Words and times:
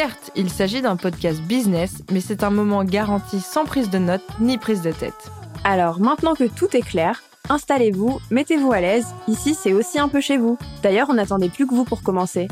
Certes, 0.00 0.30
il 0.36 0.48
s'agit 0.48 0.80
d'un 0.80 0.94
podcast 0.94 1.42
business, 1.42 2.04
mais 2.12 2.20
c'est 2.20 2.44
un 2.44 2.50
moment 2.50 2.84
garanti 2.84 3.40
sans 3.40 3.64
prise 3.64 3.90
de 3.90 3.98
notes 3.98 4.22
ni 4.38 4.56
prise 4.56 4.80
de 4.80 4.92
tête. 4.92 5.28
Alors 5.64 5.98
maintenant 5.98 6.36
que 6.36 6.44
tout 6.44 6.76
est 6.76 6.86
clair, 6.86 7.20
installez-vous, 7.48 8.20
mettez-vous 8.30 8.70
à 8.70 8.80
l'aise, 8.80 9.08
ici 9.26 9.56
c'est 9.56 9.72
aussi 9.72 9.98
un 9.98 10.08
peu 10.08 10.20
chez 10.20 10.36
vous. 10.36 10.56
D'ailleurs, 10.84 11.10
on 11.10 11.14
n'attendait 11.14 11.48
plus 11.48 11.66
que 11.66 11.74
vous 11.74 11.82
pour 11.82 12.04
commencer. 12.04 12.46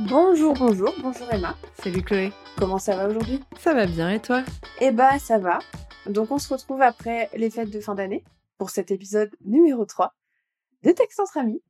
Bonjour, 0.00 0.52
bonjour, 0.52 0.92
bonjour 1.00 1.32
Emma. 1.32 1.56
Salut 1.82 2.02
Chloé. 2.02 2.30
Comment 2.58 2.76
ça 2.76 2.94
va 2.94 3.08
aujourd'hui? 3.08 3.40
Ça 3.58 3.72
va 3.72 3.86
bien 3.86 4.10
et 4.10 4.20
toi? 4.20 4.42
Eh 4.82 4.90
bah 4.90 5.18
ça 5.18 5.38
va. 5.38 5.60
Donc 6.04 6.30
on 6.30 6.38
se 6.38 6.52
retrouve 6.52 6.82
après 6.82 7.30
les 7.34 7.48
fêtes 7.48 7.70
de 7.70 7.80
fin 7.80 7.94
d'année 7.94 8.22
pour 8.58 8.68
cet 8.68 8.90
épisode 8.90 9.30
numéro 9.46 9.86
3 9.86 10.12
de 10.82 10.90
Texte 10.90 11.20
entre 11.20 11.38
amis. 11.38 11.62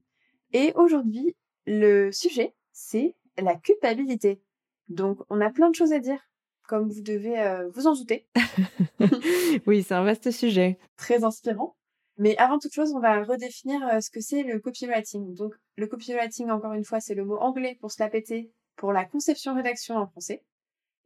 Et 0.52 0.72
aujourd'hui, 0.74 1.36
le 1.68 2.10
sujet, 2.10 2.56
c'est 2.72 3.14
la 3.38 3.56
culpabilité. 3.56 4.40
Donc 4.88 5.20
on 5.30 5.40
a 5.40 5.50
plein 5.50 5.70
de 5.70 5.74
choses 5.74 5.92
à 5.92 5.98
dire, 5.98 6.20
comme 6.68 6.88
vous 6.88 7.02
devez 7.02 7.40
euh, 7.40 7.68
vous 7.70 7.86
en 7.86 7.94
douter. 7.94 8.26
oui, 9.66 9.82
c'est 9.82 9.94
un 9.94 10.04
vaste 10.04 10.30
sujet. 10.30 10.78
Très 10.96 11.24
inspirant. 11.24 11.76
Mais 12.16 12.36
avant 12.36 12.58
toute 12.58 12.72
chose, 12.72 12.92
on 12.94 13.00
va 13.00 13.24
redéfinir 13.24 13.86
euh, 13.88 14.00
ce 14.00 14.10
que 14.10 14.20
c'est 14.20 14.42
le 14.42 14.60
copywriting. 14.60 15.34
Donc 15.34 15.54
le 15.76 15.86
copywriting, 15.86 16.50
encore 16.50 16.72
une 16.72 16.84
fois, 16.84 17.00
c'est 17.00 17.14
le 17.14 17.24
mot 17.24 17.38
anglais 17.38 17.76
pour 17.80 17.90
se 17.90 18.02
la 18.02 18.08
péter 18.08 18.52
pour 18.76 18.92
la 18.92 19.04
conception-rédaction 19.04 19.96
en 19.96 20.06
français. 20.06 20.42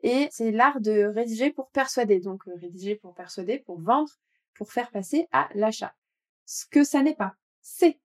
Et 0.03 0.29
c'est 0.31 0.53
l'art 0.53 0.81
de 0.81 1.05
rédiger 1.05 1.51
pour 1.51 1.71
persuader. 1.71 2.21
Donc 2.21 2.47
euh, 2.49 2.55
rédiger 2.61 2.97
pour 2.97 3.15
persuader, 3.15 3.59
pour 3.59 3.81
vendre, 3.81 4.13
pour 4.55 4.73
faire 4.73 4.91
passer 4.91 5.29
à 5.33 5.49
l'achat. 5.55 5.95
Ce 6.45 6.67
que 6.67 6.85
ça 6.85 7.03
n'est 7.03 7.17
pas, 7.17 7.35
c'est. 7.61 7.99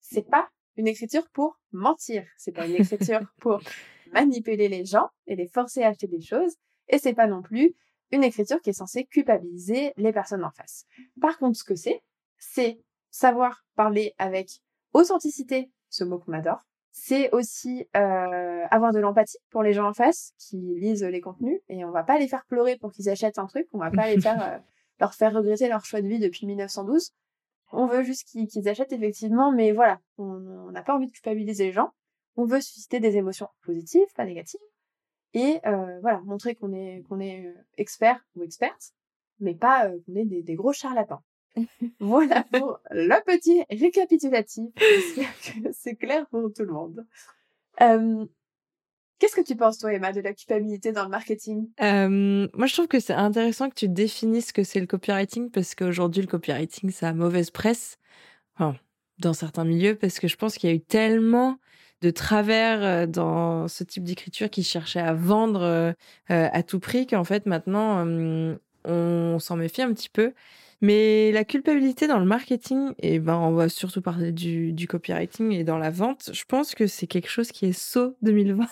C'est 0.00 0.28
pas 0.28 0.48
une 0.80 0.88
écriture 0.88 1.28
pour 1.32 1.60
mentir. 1.72 2.24
C'est 2.38 2.52
pas 2.52 2.66
une 2.66 2.76
écriture 2.76 3.20
pour 3.40 3.60
manipuler 4.12 4.68
les 4.68 4.84
gens 4.84 5.08
et 5.26 5.36
les 5.36 5.46
forcer 5.46 5.82
à 5.82 5.88
acheter 5.88 6.08
des 6.08 6.20
choses. 6.20 6.56
Et 6.88 6.98
c'est 6.98 7.14
pas 7.14 7.26
non 7.26 7.42
plus 7.42 7.74
une 8.10 8.24
écriture 8.24 8.60
qui 8.60 8.70
est 8.70 8.74
censée 8.74 9.04
culpabiliser 9.04 9.92
les 9.96 10.12
personnes 10.12 10.42
en 10.42 10.50
face. 10.50 10.86
Par 11.20 11.38
contre, 11.38 11.58
ce 11.58 11.64
que 11.64 11.76
c'est, 11.76 12.02
c'est 12.38 12.80
savoir 13.10 13.64
parler 13.76 14.14
avec 14.18 14.62
authenticité, 14.94 15.70
ce 15.90 16.02
mot 16.02 16.18
qu'on 16.18 16.32
adore. 16.32 16.66
C'est 16.92 17.30
aussi 17.30 17.86
euh, 17.96 18.64
avoir 18.70 18.92
de 18.92 18.98
l'empathie 18.98 19.38
pour 19.50 19.62
les 19.62 19.72
gens 19.72 19.88
en 19.88 19.94
face 19.94 20.32
qui 20.38 20.56
lisent 20.56 21.04
les 21.04 21.20
contenus 21.20 21.60
et 21.68 21.84
on 21.84 21.92
va 21.92 22.02
pas 22.02 22.18
les 22.18 22.26
faire 22.26 22.44
pleurer 22.46 22.76
pour 22.78 22.90
qu'ils 22.90 23.08
achètent 23.08 23.38
un 23.38 23.46
truc, 23.46 23.68
on 23.72 23.78
va 23.78 23.92
pas 23.92 24.08
les 24.08 24.20
faire 24.20 24.42
euh, 24.54 24.58
leur 24.98 25.14
faire 25.14 25.32
regretter 25.32 25.68
leur 25.68 25.84
choix 25.84 26.02
de 26.02 26.08
vie 26.08 26.18
depuis 26.18 26.46
1912. 26.46 27.12
On 27.72 27.86
veut 27.86 28.02
juste 28.02 28.24
qu'ils 28.24 28.68
achètent 28.68 28.92
effectivement, 28.92 29.52
mais 29.52 29.72
voilà, 29.72 30.00
on 30.18 30.70
n'a 30.70 30.82
pas 30.82 30.94
envie 30.94 31.06
de 31.06 31.12
culpabiliser 31.12 31.66
les 31.66 31.72
gens. 31.72 31.90
On 32.36 32.44
veut 32.44 32.60
susciter 32.60 33.00
des 33.00 33.16
émotions 33.16 33.48
positives, 33.62 34.06
pas 34.14 34.24
négatives, 34.24 34.60
et 35.34 35.60
euh, 35.66 36.00
voilà, 36.00 36.20
montrer 36.20 36.54
qu'on 36.54 36.72
est 36.72 37.02
qu'on 37.08 37.20
est 37.20 37.46
euh, 37.46 37.54
expert 37.76 38.24
ou 38.34 38.42
experte, 38.42 38.94
mais 39.38 39.54
pas 39.54 39.86
euh, 39.86 39.98
qu'on 40.06 40.16
est 40.16 40.24
des, 40.24 40.42
des 40.42 40.54
gros 40.54 40.72
charlatans. 40.72 41.22
voilà 42.00 42.44
pour 42.52 42.78
le 42.90 43.20
petit 43.24 43.64
récapitulatif. 43.70 44.70
J'espère 44.76 45.40
que 45.40 45.72
c'est 45.72 45.96
clair 45.96 46.26
pour 46.28 46.52
tout 46.52 46.64
le 46.64 46.72
monde. 46.72 47.06
Euh, 47.80 48.26
Qu'est-ce 49.20 49.36
que 49.36 49.42
tu 49.42 49.54
penses, 49.54 49.78
toi, 49.78 49.92
Emma, 49.92 50.12
de 50.12 50.22
la 50.22 50.32
culpabilité 50.32 50.92
dans 50.92 51.04
le 51.04 51.10
marketing? 51.10 51.68
Euh, 51.82 52.48
Moi, 52.54 52.66
je 52.66 52.72
trouve 52.72 52.88
que 52.88 52.98
c'est 52.98 53.12
intéressant 53.12 53.68
que 53.68 53.74
tu 53.74 53.86
définisses 53.86 54.48
ce 54.48 54.52
que 54.54 54.64
c'est 54.64 54.80
le 54.80 54.86
copywriting 54.86 55.50
parce 55.50 55.74
qu'aujourd'hui, 55.74 56.22
le 56.22 56.26
copywriting, 56.26 56.90
ça 56.90 57.10
a 57.10 57.12
mauvaise 57.12 57.50
presse 57.50 57.98
dans 59.18 59.32
certains 59.34 59.64
milieux 59.64 59.94
parce 59.94 60.18
que 60.18 60.26
je 60.26 60.36
pense 60.36 60.56
qu'il 60.56 60.70
y 60.70 60.72
a 60.72 60.76
eu 60.76 60.80
tellement 60.80 61.58
de 62.00 62.10
travers 62.10 63.06
dans 63.06 63.68
ce 63.68 63.84
type 63.84 64.04
d'écriture 64.04 64.48
qui 64.48 64.62
cherchait 64.62 65.00
à 65.00 65.12
vendre 65.12 65.62
euh, 65.62 65.92
à 66.28 66.62
tout 66.62 66.80
prix 66.80 67.06
qu'en 67.06 67.24
fait, 67.24 67.44
maintenant, 67.44 68.06
euh, 68.06 68.56
on 68.84 69.38
s'en 69.38 69.56
méfie 69.56 69.82
un 69.82 69.92
petit 69.92 70.08
peu. 70.08 70.32
Mais 70.80 71.30
la 71.32 71.44
culpabilité 71.44 72.06
dans 72.06 72.18
le 72.18 72.24
marketing, 72.24 72.92
et 72.98 73.18
ben 73.18 73.36
on 73.36 73.52
va 73.52 73.68
surtout 73.68 74.00
parler 74.00 74.32
du, 74.32 74.72
du 74.72 74.86
copywriting 74.86 75.52
et 75.52 75.62
dans 75.62 75.76
la 75.76 75.90
vente, 75.90 76.30
je 76.32 76.44
pense 76.44 76.74
que 76.74 76.86
c'est 76.86 77.06
quelque 77.06 77.28
chose 77.28 77.52
qui 77.52 77.66
est 77.66 77.78
saut 77.78 78.16
2020. 78.22 78.66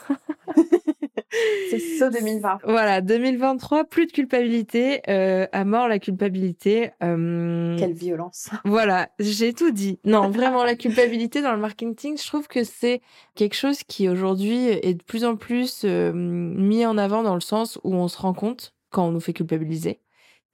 c'est 1.71 1.79
saut 1.79 2.11
2020. 2.11 2.61
Voilà, 2.65 3.01
2023, 3.03 3.85
plus 3.85 4.07
de 4.07 4.13
culpabilité, 4.13 5.03
euh, 5.09 5.47
à 5.53 5.65
mort 5.65 5.89
la 5.89 5.99
culpabilité. 5.99 6.91
Euh... 7.03 7.77
Quelle 7.79 7.93
violence. 7.93 8.51
Voilà, 8.65 9.11
j'ai 9.19 9.53
tout 9.53 9.71
dit. 9.71 9.99
Non, 10.05 10.31
vraiment, 10.31 10.65
la 10.65 10.77
culpabilité 10.77 11.43
dans 11.43 11.53
le 11.53 11.61
marketing, 11.61 12.17
je 12.19 12.27
trouve 12.27 12.49
que 12.49 12.65
c'est 12.65 13.03
quelque 13.35 13.55
chose 13.55 13.83
qui 13.83 14.09
aujourd'hui 14.09 14.69
est 14.69 14.95
de 14.95 15.03
plus 15.03 15.25
en 15.25 15.37
plus 15.37 15.83
euh, 15.85 16.13
mis 16.15 16.87
en 16.87 16.97
avant 16.97 17.23
dans 17.23 17.35
le 17.35 17.41
sens 17.41 17.79
où 17.85 17.95
on 17.95 18.09
se 18.09 18.19
rend 18.19 18.33
compte 18.33 18.75
quand 18.91 19.07
on 19.07 19.13
nous 19.13 19.21
fait 19.21 19.35
culpabiliser. 19.35 20.01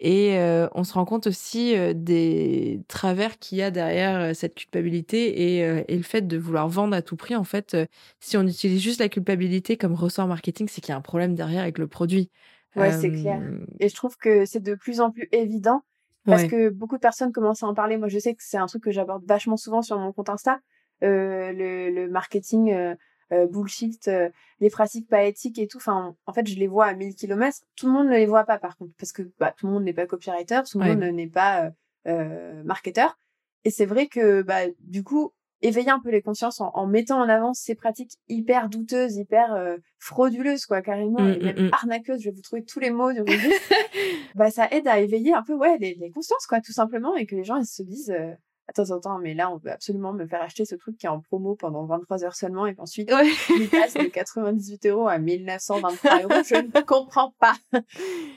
Et 0.01 0.39
euh, 0.39 0.69
on 0.73 0.83
se 0.83 0.93
rend 0.95 1.05
compte 1.05 1.27
aussi 1.29 1.77
euh, 1.77 1.93
des 1.95 2.83
travers 2.89 3.39
qu'il 3.39 3.59
y 3.59 3.63
a 3.63 3.71
derrière 3.71 4.21
euh, 4.21 4.35
cette 4.35 4.55
culpabilité 4.55 5.59
et, 5.59 5.59
et, 5.89 5.97
le 5.97 6.03
fait 6.03 6.23
de 6.23 6.37
vouloir 6.37 6.69
vendre 6.69 6.97
à 6.97 7.03
tout 7.03 7.17
prix. 7.17 7.37
En 7.37 7.45
fait, 7.45 7.77
si 8.21 8.37
on 8.37 8.43
utilise 8.43 8.83
juste 8.83 9.01
la 9.01 9.09
culpabilité 9.09 9.77
comme 9.77 9.95
ressort 9.95 10.27
marketing, 10.27 10.69
c'est 10.69 10.81
qu'il 10.81 10.91
y 10.91 10.95
a 10.95 10.99
un 10.99 11.03
problème 11.03 11.35
derrière 11.35 11.63
avec 11.63 11.79
le 11.79 11.87
produit. 11.87 12.31
Ouais, 12.77 12.91
c'est 12.91 13.11
clair. 13.11 13.41
Et 13.79 13.89
je 13.89 13.95
trouve 13.95 14.17
que 14.17 14.45
c'est 14.47 14.63
de 14.63 14.75
plus 14.75 15.01
en 15.01 15.13
plus 15.13 15.29
évident 15.31 15.83
parce 16.27 16.43
ouais. 16.43 16.49
que 16.49 16.69
beaucoup 16.71 16.97
de 16.97 17.01
personnes 17.01 17.33
commencent 17.33 17.63
à 17.63 17.67
en 17.67 17.75
parler. 17.75 17.97
Moi, 17.97 18.09
je 18.09 18.19
sais 18.19 18.35
que 18.35 18.43
c'est 18.43 18.57
un 18.57 18.67
truc 18.67 18.83
que 18.83 18.91
j'aborde 18.91 19.25
vachement 19.27 19.57
souvent 19.57 19.81
sur 19.81 19.99
mon 19.99 20.13
compte 20.13 20.29
Insta. 20.29 20.59
le, 21.01 21.91
le 21.91 22.09
marketing 22.09 22.97
euh, 23.33 23.47
bullshit, 23.47 24.09
euh, 24.09 24.29
les 24.61 24.71
pratiques 24.71 25.09
pas 25.09 25.25
éthiques 25.25 25.59
et 25.59 25.67
tout. 25.67 25.79
Enfin, 25.79 26.15
en 26.27 26.33
fait, 26.33 26.47
je 26.47 26.57
les 26.57 26.67
vois 26.67 26.87
à 26.87 26.95
1000 26.95 27.15
km. 27.15 27.59
Tout 27.77 27.87
le 27.87 27.93
monde 27.93 28.07
ne 28.07 28.17
les 28.17 28.27
voit 28.27 28.45
pas, 28.45 28.59
par 28.59 28.77
contre, 28.77 28.93
parce 28.99 29.13
que 29.13 29.23
bah, 29.39 29.55
tout 29.57 29.67
le 29.67 29.73
monde 29.73 29.85
n'est 29.85 29.93
pas 29.93 30.07
copywriter, 30.07 30.61
tout 30.71 30.79
le 30.79 30.85
ouais. 30.85 30.97
monde 30.97 31.15
n'est 31.15 31.29
pas 31.29 31.71
euh, 32.07 32.63
marketeur. 32.65 33.17
Et 33.65 33.71
c'est 33.71 33.87
vrai 33.87 34.09
que, 34.09 34.43
bah, 34.43 34.61
du 34.81 35.03
coup, 35.03 35.33
éveiller 35.63 35.91
un 35.91 36.01
peu 36.01 36.11
les 36.11 36.23
consciences 36.23 36.61
en, 36.61 36.71
en, 36.75 36.87
mettant 36.87 37.19
en 37.19 37.29
avant 37.29 37.55
ces 37.55 37.75
pratiques 37.75 38.13
hyper 38.29 38.69
douteuses, 38.69 39.17
hyper 39.17 39.55
euh, 39.55 39.77
frauduleuses, 39.99 40.67
quoi, 40.67 40.83
carrément, 40.83 41.21
mmh, 41.21 41.33
et 41.33 41.39
même 41.39 41.67
mmh. 41.67 41.71
arnaqueuses, 41.73 42.21
je 42.21 42.29
vais 42.29 42.35
vous 42.35 42.43
trouver 42.43 42.65
tous 42.65 42.81
les 42.81 42.91
mots 42.91 43.13
du 43.13 43.23
bah, 44.35 44.51
ça 44.51 44.69
aide 44.71 44.87
à 44.87 45.01
éveiller 45.01 45.33
un 45.33 45.43
peu, 45.43 45.55
ouais, 45.55 45.79
les, 45.79 45.95
les, 45.95 46.11
consciences, 46.11 46.47
quoi, 46.47 46.61
tout 46.61 46.73
simplement, 46.73 47.17
et 47.17 47.25
que 47.25 47.35
les 47.35 47.45
gens, 47.45 47.57
ils 47.57 47.67
se 47.67 47.83
disent, 47.83 48.11
euh, 48.11 48.35
attends, 48.69 48.95
attends, 48.95 49.19
mais 49.19 49.35
là, 49.35 49.51
on 49.51 49.57
veut 49.57 49.71
absolument 49.71 50.13
me 50.13 50.27
faire 50.27 50.43
acheter 50.43 50.65
ce 50.65 50.75
truc 50.75 50.97
qui 50.97 51.07
est 51.07 51.11
en 51.11 51.21
promo 51.21 51.55
pendant 51.55 51.85
23 51.85 52.25
heures 52.25 52.35
seulement, 52.35 52.67
et 52.67 52.75
qu'ensuite, 52.75 53.13
ouais. 53.13 53.31
il 53.51 53.69
passe 53.69 53.95
de 53.95 54.05
98 54.05 54.87
euros 54.87 55.09
à 55.09 55.19
1923 55.19 56.23
euros, 56.23 56.43
je 56.45 56.57
ne 56.57 56.81
comprends 56.83 57.35
pas. 57.39 57.55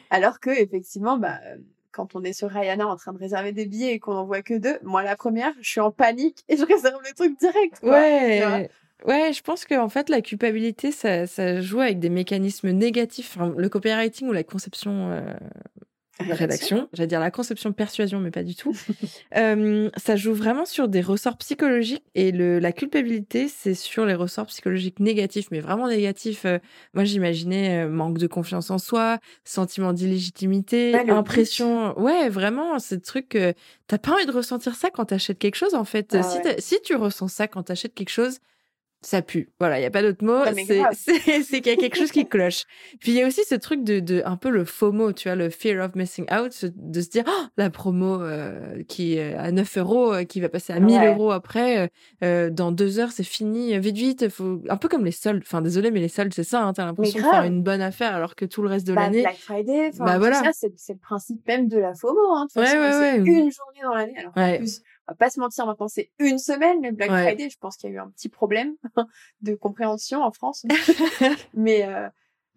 Alors 0.09 0.39
que, 0.39 0.49
effectivement, 0.49 1.17
bah, 1.17 1.39
quand 1.91 2.15
on 2.15 2.23
est 2.23 2.33
sur 2.33 2.49
Ryanair 2.49 2.87
en 2.87 2.95
train 2.95 3.13
de 3.13 3.19
réserver 3.19 3.51
des 3.51 3.65
billets 3.65 3.93
et 3.93 3.99
qu'on 3.99 4.15
en 4.15 4.25
voit 4.25 4.41
que 4.41 4.53
deux, 4.53 4.77
moi, 4.83 5.03
la 5.03 5.15
première, 5.15 5.53
je 5.61 5.69
suis 5.69 5.81
en 5.81 5.91
panique 5.91 6.43
et 6.47 6.57
je 6.57 6.65
réserve 6.65 7.01
le 7.03 7.13
truc 7.13 7.39
direct. 7.39 7.79
Quoi, 7.79 7.91
ouais. 7.91 8.69
Ouais, 9.05 9.31
je 9.31 9.43
pense 9.43 9.65
qu'en 9.65 9.89
fait, 9.89 10.09
la 10.09 10.21
culpabilité, 10.21 10.91
ça, 10.91 11.27
ça, 11.27 11.61
joue 11.61 11.81
avec 11.81 11.99
des 11.99 12.09
mécanismes 12.09 12.71
négatifs. 12.71 13.37
Enfin, 13.37 13.53
le 13.55 13.69
copywriting 13.69 14.27
ou 14.27 14.31
la 14.31 14.43
conception 14.43 15.11
euh, 15.11 15.33
rédaction, 16.19 16.89
j'allais 16.93 17.07
dire 17.07 17.19
la 17.19 17.31
conception 17.31 17.71
persuasion, 17.73 18.19
mais 18.19 18.31
pas 18.31 18.43
du 18.43 18.55
tout. 18.55 18.75
euh, 19.37 19.89
ça 19.97 20.15
joue 20.15 20.33
vraiment 20.33 20.65
sur 20.65 20.87
des 20.87 21.01
ressorts 21.01 21.37
psychologiques 21.37 22.03
et 22.15 22.31
le, 22.31 22.59
la 22.59 22.71
culpabilité, 22.71 23.47
c'est 23.47 23.73
sur 23.73 24.05
les 24.05 24.15
ressorts 24.15 24.47
psychologiques 24.47 24.99
négatifs, 24.99 25.47
mais 25.51 25.59
vraiment 25.59 25.87
négatifs. 25.87 26.45
Euh, 26.45 26.59
moi, 26.93 27.03
j'imaginais 27.03 27.85
euh, 27.85 27.89
manque 27.89 28.17
de 28.17 28.27
confiance 28.27 28.69
en 28.71 28.77
soi, 28.77 29.19
sentiment 29.43 29.93
d'illégitimité, 29.93 30.91
le 30.91 31.13
impression. 31.13 31.97
Ouais, 31.99 32.29
vraiment, 32.29 32.79
c'est 32.79 33.01
truc 33.01 33.29
que 33.29 33.53
t'as 33.87 33.97
pas 33.97 34.13
envie 34.13 34.25
de 34.25 34.31
ressentir 34.31 34.75
ça 34.75 34.89
quand 34.89 35.05
t'achètes 35.05 35.39
quelque 35.39 35.55
chose, 35.55 35.75
en 35.75 35.83
fait. 35.83 36.15
Ah 36.15 36.23
si, 36.23 36.37
ouais. 36.39 36.55
si 36.59 36.81
tu 36.83 36.95
ressens 36.95 37.29
ça 37.29 37.47
quand 37.47 37.63
t'achètes 37.63 37.93
quelque 37.93 38.09
chose, 38.09 38.39
ça 39.01 39.21
pue. 39.21 39.49
Voilà, 39.59 39.79
il 39.79 39.83
y 39.83 39.85
a 39.85 39.91
pas 39.91 40.01
d'autre 40.01 40.23
mot. 40.23 40.39
Mais 40.55 40.65
C'est 41.43 41.61
qu'il 41.61 41.67
y 41.71 41.75
a 41.75 41.77
quelque 41.77 41.97
chose 41.97 42.11
qui 42.11 42.25
cloche. 42.29 42.63
Puis 42.99 43.11
il 43.11 43.17
y 43.17 43.21
a 43.21 43.27
aussi 43.27 43.43
ce 43.45 43.55
truc 43.55 43.83
de, 43.83 43.99
de 43.99 44.21
un 44.25 44.37
peu 44.37 44.49
le 44.49 44.65
FOMO, 44.65 45.13
tu 45.13 45.29
vois, 45.29 45.35
le 45.35 45.49
fear 45.49 45.85
of 45.85 45.95
missing 45.95 46.25
out, 46.33 46.65
de 46.75 47.01
se 47.01 47.09
dire 47.09 47.23
oh, 47.27 47.45
la 47.57 47.69
promo 47.69 48.21
euh, 48.21 48.83
qui 48.87 49.17
est 49.17 49.33
à 49.35 49.51
9 49.51 49.77
euros, 49.77 50.13
euh, 50.13 50.23
qui 50.23 50.41
va 50.41 50.49
passer 50.49 50.73
à 50.73 50.79
1000 50.79 50.97
Ouais. 50.97 51.07
euros 51.09 51.31
après, 51.31 51.89
euh, 52.23 52.49
dans 52.49 52.71
deux 52.71 52.99
heures 52.99 53.11
c'est 53.11 53.23
fini, 53.23 53.77
vite 53.79 53.95
vite, 53.97 54.29
faut 54.29 54.61
un 54.69 54.77
peu 54.77 54.87
comme 54.87 55.05
les 55.05 55.11
soldes. 55.11 55.43
Enfin 55.45 55.61
désolé, 55.61 55.91
mais 55.91 55.99
les 55.99 56.07
soldes 56.07 56.33
c'est 56.33 56.43
ça, 56.43 56.63
hein, 56.63 56.73
t'as 56.73 56.85
l'impression 56.85 57.19
de 57.19 57.23
faire 57.25 57.43
une 57.43 57.61
bonne 57.63 57.81
affaire 57.81 58.15
alors 58.15 58.35
que 58.35 58.45
tout 58.45 58.61
le 58.61 58.69
reste 58.69 58.87
de 58.87 58.93
Bah, 58.93 59.01
l'année. 59.03 59.21
Black 59.21 59.37
Friday, 59.37 59.91
Bah, 59.99 60.17
voilà. 60.17 60.41
c'est 60.53 60.71
le 60.89 60.97
principe 60.99 61.47
même 61.47 61.67
de 61.67 61.77
la 61.77 61.93
FOMO. 61.93 62.19
Hein. 62.35 62.47
Ouais, 62.55 62.61
ouais, 62.63 62.69
c'est 62.91 62.99
ouais. 62.99 63.17
une 63.19 63.51
journée 63.51 63.81
dans 63.83 63.93
l'année. 63.93 64.15
Alors, 64.17 64.31
en 64.35 64.57
plus, 64.57 64.81
on 65.07 65.11
va 65.13 65.15
pas 65.15 65.29
se 65.29 65.39
mentir, 65.39 65.65
maintenant, 65.65 65.87
c'est 65.87 66.11
une 66.19 66.37
semaine, 66.37 66.79
mais 66.81 66.91
Black 66.91 67.09
Ouais. 67.11 67.23
Friday, 67.23 67.49
je 67.49 67.57
pense 67.57 67.77
qu'il 67.77 67.89
y 67.89 67.93
a 67.93 67.95
eu 67.95 67.99
un 67.99 68.09
petit 68.09 68.29
problème 68.29 68.75
de 69.41 69.55
compréhension 69.55 70.21
en 70.23 70.31
France. 70.31 70.65
mais, 71.53 71.85
euh, 71.87 72.07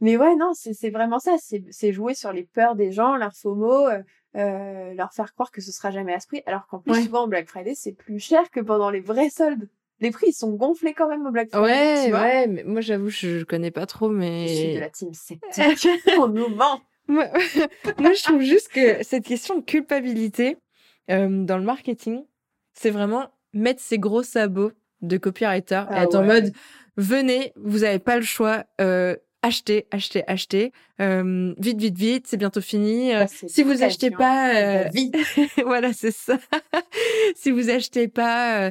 mais 0.00 0.16
ouais, 0.16 0.34
non, 0.36 0.52
c'est 0.54 0.90
vraiment 0.90 1.18
ça. 1.18 1.36
C'est 1.38 1.62
c'est 1.70 1.92
jouer 1.92 2.14
sur 2.14 2.32
les 2.32 2.44
peurs 2.44 2.74
des 2.74 2.90
gens, 2.92 3.16
leur 3.16 3.32
FOMO, 3.34 3.88
euh, 3.88 4.02
euh, 4.36 4.94
leur 4.94 5.12
faire 5.12 5.32
croire 5.34 5.50
que 5.50 5.60
ce 5.60 5.72
sera 5.72 5.90
jamais 5.90 6.14
à 6.14 6.20
ce 6.20 6.26
prix. 6.26 6.42
Alors 6.46 6.66
qu'en 6.66 6.78
plus, 6.80 6.92
Ouais. 6.92 7.02
souvent, 7.02 7.24
au 7.24 7.26
Black 7.28 7.48
Friday, 7.48 7.74
c'est 7.74 7.92
plus 7.92 8.18
cher 8.18 8.50
que 8.50 8.60
pendant 8.60 8.90
les 8.90 9.00
vrais 9.00 9.30
soldes. 9.30 9.68
Les 10.02 10.10
prix, 10.10 10.28
ils 10.28 10.32
sont 10.32 10.52
gonflés 10.52 10.94
quand 10.94 11.08
même 11.08 11.26
au 11.26 11.30
Black 11.30 11.50
Friday. 11.50 11.66
Ouais, 11.66 12.04
tu 12.06 12.10
vois. 12.10 12.20
ouais, 12.22 12.46
mais 12.46 12.64
moi 12.64 12.80
j'avoue, 12.80 13.10
je, 13.10 13.38
je 13.40 13.44
connais 13.44 13.70
pas 13.70 13.84
trop, 13.84 14.08
Je 14.10 14.46
suis 14.46 14.68
de 14.68 14.72
mais. 14.74 14.80
la 14.80 14.88
team 14.88 15.12
sceptique. 15.12 15.98
On 16.18 16.28
nous 16.28 16.48
ment. 16.48 16.80
Moi, 17.06 17.26
moi, 17.98 18.12
je 18.14 18.22
trouve 18.22 18.40
juste 18.40 18.68
que 18.68 19.02
cette 19.02 19.24
question 19.26 19.56
de 19.58 19.62
culpabilité 19.64 20.56
euh, 21.10 21.44
dans 21.44 21.58
le 21.58 21.64
marketing, 21.64 22.24
c'est 22.74 22.90
vraiment 22.90 23.28
mettre 23.52 23.80
ses 23.80 23.98
gros 23.98 24.22
sabots 24.22 24.72
de 25.02 25.16
copywriter 25.16 25.84
et 25.90 25.94
Ah 25.94 26.02
être 26.04 26.14
en 26.14 26.24
mode 26.24 26.52
venez, 26.96 27.52
vous 27.56 27.80
n'avez 27.80 27.98
pas 27.98 28.16
le 28.16 28.22
choix, 28.22 28.64
euh, 28.80 29.16
achetez, 29.42 29.86
achetez, 29.90 30.22
achetez, 30.26 30.72
euh, 31.00 31.54
vite, 31.58 31.80
vite, 31.80 31.96
vite, 31.96 32.26
c'est 32.26 32.36
bientôt 32.36 32.60
fini. 32.60 33.14
euh, 33.14 33.24
si 33.46 33.62
vous 33.62 33.82
achetez 33.82 34.10
pas, 34.10 34.54
euh, 34.54 34.84
voilà, 35.64 35.92
c'est 35.92 36.10
ça. 36.10 36.38
si 37.34 37.50
vous 37.50 37.70
achetez 37.70 38.08
pas, 38.08 38.70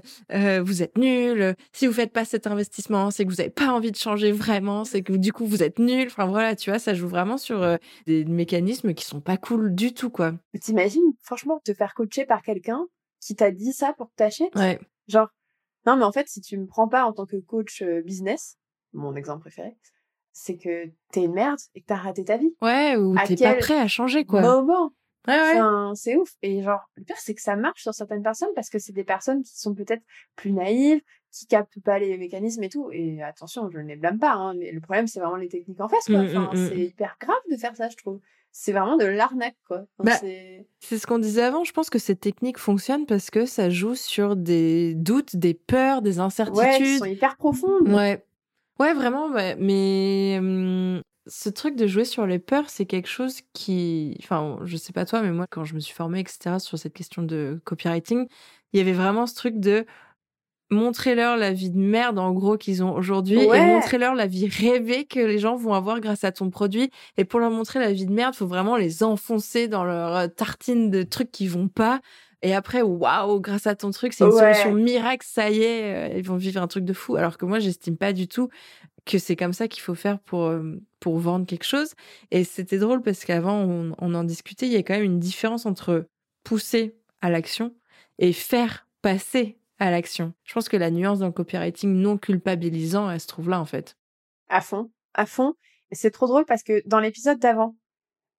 vous 0.62 0.84
êtes 0.84 0.98
nul. 0.98 1.56
Si 1.74 1.88
vous 1.88 1.94
faites 1.94 2.14
pas 2.14 2.26
cet 2.26 2.46
investissement, 2.48 3.10
c'est 3.12 3.26
que 3.26 3.30
vous 3.30 3.42
avez 3.42 3.50
pas 3.50 3.72
envie 3.72 3.92
de 3.92 3.98
changer 3.98 4.32
vraiment. 4.32 4.86
C'est 4.86 5.02
que 5.02 5.14
du 5.14 5.34
coup 5.34 5.46
vous 5.46 5.64
êtes 5.64 5.80
nul. 5.80 6.08
Enfin 6.08 6.28
voilà, 6.28 6.56
tu 6.56 6.70
vois, 6.70 6.80
ça 6.80 6.94
joue 6.94 7.08
vraiment 7.08 7.38
sur 7.38 7.64
euh, 7.64 7.78
des 8.06 8.26
mécanismes 8.26 8.94
qui 8.94 9.06
sont 9.06 9.22
pas 9.22 9.38
cool 9.38 9.74
du 9.74 9.94
tout, 9.94 10.10
quoi. 10.10 10.34
T'imagines, 10.62 11.14
franchement, 11.24 11.60
te 11.66 11.74
faire 11.74 11.94
coacher 11.96 12.26
par 12.26 12.44
quelqu'un 12.44 12.86
qui 13.20 13.36
t'a 13.36 13.52
dit 13.52 13.74
ça 13.74 13.94
pour 13.94 14.10
que 14.10 14.16
t'achètes? 14.16 14.56
Ouais. 14.56 14.80
Genre, 15.08 15.30
non, 15.86 15.98
mais 15.98 16.04
en 16.04 16.12
fait, 16.12 16.28
si 16.28 16.42
tu 16.42 16.58
me 16.58 16.66
prends 16.66 16.88
pas 16.88 17.06
en 17.06 17.14
tant 17.14 17.26
que 17.26 17.38
coach 17.38 17.82
euh, 17.82 18.02
business, 18.02 18.58
mon 18.94 19.16
exemple 19.16 19.42
préféré, 19.42 19.78
c'est 20.32 20.58
que 20.58 20.92
t'es 21.12 21.24
une 21.26 21.34
merde 21.34 21.60
et 21.76 21.82
que 21.82 21.88
t'as 21.88 21.96
raté 21.96 22.24
ta 22.24 22.38
vie. 22.38 22.56
Ouais, 22.62 22.96
ou 22.96 23.16
t'es 23.26 23.36
pas 23.36 23.56
prêt 23.56 23.80
à 23.80 23.88
changer, 23.88 24.26
quoi. 24.26 24.42
Moment? 24.42 24.94
Ouais, 25.28 25.34
ouais. 25.34 25.60
Enfin, 25.60 25.94
c'est 25.96 26.16
ouf. 26.16 26.34
Et 26.42 26.64
genre, 26.64 26.82
le 26.96 27.04
pire, 27.04 27.18
c'est 27.18 27.36
que 27.36 27.42
ça 27.42 27.56
marche 27.56 27.82
sur 27.82 27.94
certaines 27.94 28.24
personnes 28.24 28.50
parce 28.56 28.70
que 28.70 28.80
c'est 28.80 28.94
des 28.94 29.04
personnes 29.04 29.44
qui 29.44 29.58
sont 29.60 29.76
peut-être 29.76 30.02
plus 30.36 30.54
naïves, 30.54 31.02
qui 31.32 31.46
captent 31.46 31.80
pas 31.82 32.00
les 32.00 32.18
mécanismes 32.18 32.64
et 32.64 32.70
tout. 32.70 32.90
Et 32.92 33.22
attention, 33.22 33.70
je 33.70 33.80
ne 33.80 33.88
les 33.88 33.96
blâme 33.96 34.18
pas. 34.18 34.34
Hein, 34.34 34.54
le 34.56 34.80
problème, 34.80 35.08
c'est 35.08 35.20
vraiment 35.20 35.36
les 35.36 35.50
techniques 35.50 35.82
en 35.82 35.90
face, 35.90 36.06
quoi. 36.06 36.20
Mm, 36.24 36.28
Enfin, 36.28 36.52
mm, 36.54 36.58
mm. 36.58 36.68
c'est 36.70 36.78
hyper 36.78 37.18
grave 37.20 37.38
de 37.52 37.58
faire 37.58 37.76
ça, 37.76 37.90
je 37.90 37.98
trouve. 37.98 38.20
C'est 38.52 38.72
vraiment 38.72 38.98
de 38.98 39.06
l'arnaque, 39.06 39.56
quoi. 39.68 39.86
Enfin, 40.00 40.12
Bah, 40.12 40.18
c'est- 40.20 40.66
ce 40.98 41.06
qu'on 41.08 41.20
disait 41.20 41.44
avant. 41.44 41.64
Je 41.64 41.72
pense 41.72 41.90
que 41.90 42.00
cette 42.00 42.20
technique 42.20 42.58
fonctionne 42.58 43.06
parce 43.06 43.30
que 43.30 43.46
ça 43.46 43.70
joue 43.70 43.96
sur 43.96 44.36
des 44.36 44.94
doutes, 44.96 45.36
des 45.36 45.54
peurs, 45.54 46.02
des 46.02 46.10
Ouais, 46.10 46.16
qui 46.16 46.22
incertitudes. 46.22 46.98
sont 47.00 47.06
hyper 47.06 47.38
profondes. 47.38 47.88
Ouais. 47.88 48.26
Ouais, 48.80 48.94
vraiment, 48.94 49.30
ouais. 49.30 49.56
Mais 49.60 50.38
hum, 50.40 51.02
ce 51.28 51.50
truc 51.50 51.76
de 51.76 51.86
jouer 51.86 52.06
sur 52.06 52.26
les 52.26 52.40
peurs, 52.40 52.70
c'est 52.70 52.86
quelque 52.86 53.10
chose 53.10 53.42
qui. 53.54 54.18
Enfin, 54.24 54.58
je 54.64 54.78
sais 54.78 54.94
pas 54.94 55.06
toi, 55.06 55.22
mais 55.22 55.32
moi, 55.32 55.46
quand 55.50 55.64
je 55.64 55.76
me 55.76 55.80
suis 55.80 55.94
formée, 55.94 56.22
etc., 56.22 56.58
sur 56.60 56.78
cette 56.80 56.94
question 56.94 57.22
de 57.22 57.62
copywriting, 57.66 58.28
il 58.74 58.78
y 58.78 58.82
avait 58.82 58.94
vraiment 58.94 59.28
ce 59.28 59.36
truc 59.36 59.60
de 59.60 59.86
montrer-leur 60.72 61.38
la 61.38 61.52
vie 61.54 61.70
de 61.72 61.78
merde, 61.80 62.20
en 62.20 62.32
gros, 62.34 62.58
qu'ils 62.58 62.84
ont 62.84 62.94
aujourd'hui, 62.94 63.50
et 63.52 63.60
Ouais. 63.60 63.62
montrer-leur 63.62 64.16
la 64.16 64.28
vie 64.28 64.48
rêvée 64.48 65.06
que 65.06 65.20
les 65.20 65.40
gens 65.40 65.56
vont 65.56 65.74
avoir 65.74 66.00
grâce 66.00 66.24
à 66.24 66.32
ton 66.32 66.50
produit. 66.50 66.92
Et 67.18 67.26
pour 67.26 67.40
leur 67.40 67.52
montrer 67.52 67.80
la 67.80 67.92
vie 67.92 68.06
de 68.06 68.12
merde, 68.14 68.36
faut 68.36 68.48
vraiment 68.48 68.78
les 68.78 69.04
enfoncer 69.04 69.68
dans 69.68 69.84
leur 69.84 70.16
euh, 70.16 70.28
tartine 70.28 70.90
de 70.92 71.04
trucs 71.04 71.32
qui 71.32 71.48
vont 71.48 71.68
pas. 71.68 72.02
Et 72.42 72.54
après, 72.56 72.82
waouh, 72.82 73.42
grâce 73.42 73.68
à 73.68 73.76
ton 73.76 73.92
truc, 73.92 74.14
c'est 74.14 74.24
une 74.26 74.32
Ouais. 74.32 74.32
solution 74.32 74.72
miracle, 74.72 75.26
ça 75.30 75.50
y 75.50 75.62
est, 75.62 76.12
euh, 76.14 76.18
ils 76.18 76.26
vont 76.26 76.38
vivre 76.38 76.62
un 76.62 76.68
truc 76.68 76.86
de 76.86 76.94
fou. 76.94 77.16
Alors 77.18 77.38
que 77.38 77.46
moi, 77.46 77.60
j'estime 77.60 77.98
pas 77.98 78.14
du 78.14 78.28
tout 78.28 78.50
que 79.06 79.18
c'est 79.20 79.36
comme 79.36 79.54
ça 79.54 79.68
qu'il 79.68 79.82
faut 79.84 79.96
faire 79.96 80.20
pour, 80.20 80.46
euh, 80.46 80.80
pour 81.00 81.20
vendre 81.20 81.46
quelque 81.48 81.66
chose. 81.66 81.94
Et 82.32 82.44
c'était 82.46 82.78
drôle 82.80 83.02
parce 83.04 83.26
qu'avant, 83.26 83.60
on, 83.64 83.94
on 84.00 84.16
en 84.16 84.24
discutait, 84.26 84.68
il 84.68 84.74
y 84.74 84.78
a 84.78 84.84
quand 84.84 84.96
même 84.96 85.04
une 85.04 85.20
différence 85.20 85.66
entre 85.66 86.08
pousser 86.46 86.96
à 87.22 87.30
l'action 87.32 87.76
et 88.20 88.34
faire 88.34 88.88
passer 89.02 89.59
à 89.80 89.92
l'action. 89.92 90.34
Je 90.44 90.54
pense 90.54 90.70
que 90.70 90.78
la 90.78 90.92
nuance 90.92 91.20
dans 91.20 91.28
le 91.28 91.32
copywriting 91.32 91.94
non 91.94 92.18
culpabilisant, 92.18 93.10
elle 93.10 93.20
se 93.20 93.28
trouve 93.28 93.50
là, 93.50 93.60
en 93.60 93.66
fait. 93.66 93.96
À 94.50 94.62
fond, 94.62 94.92
à 95.14 95.26
fond. 95.26 95.54
C'est 95.92 96.12
trop 96.12 96.28
drôle 96.28 96.46
parce 96.46 96.64
que 96.64 96.82
dans 96.86 97.00
l'épisode 97.00 97.40
d'avant, 97.40 97.76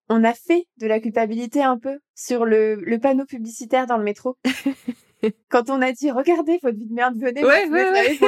on 0.09 0.23
a 0.25 0.35
fait 0.35 0.67
de 0.79 0.87
la 0.87 1.01
culpabilité 1.01 1.63
un 1.63 1.79
peu 1.79 1.99
sur 2.15 2.45
le, 2.45 2.75
le 2.77 2.99
panneau 2.99 3.25
publicitaire 3.25 3.87
dans 3.87 3.97
le 3.97 4.05
métro. 4.05 4.37
Quand 5.51 5.69
on 5.69 5.83
a 5.83 5.93
dit, 5.93 6.11
regardez, 6.11 6.59
votre 6.63 6.79
vie 6.79 6.87
de 6.87 6.95
merde, 6.95 7.15
venez, 7.19 7.45
Ouais, 7.45 7.69
ouais, 7.69 7.91
ouais. 7.91 8.15
Et 8.15 8.19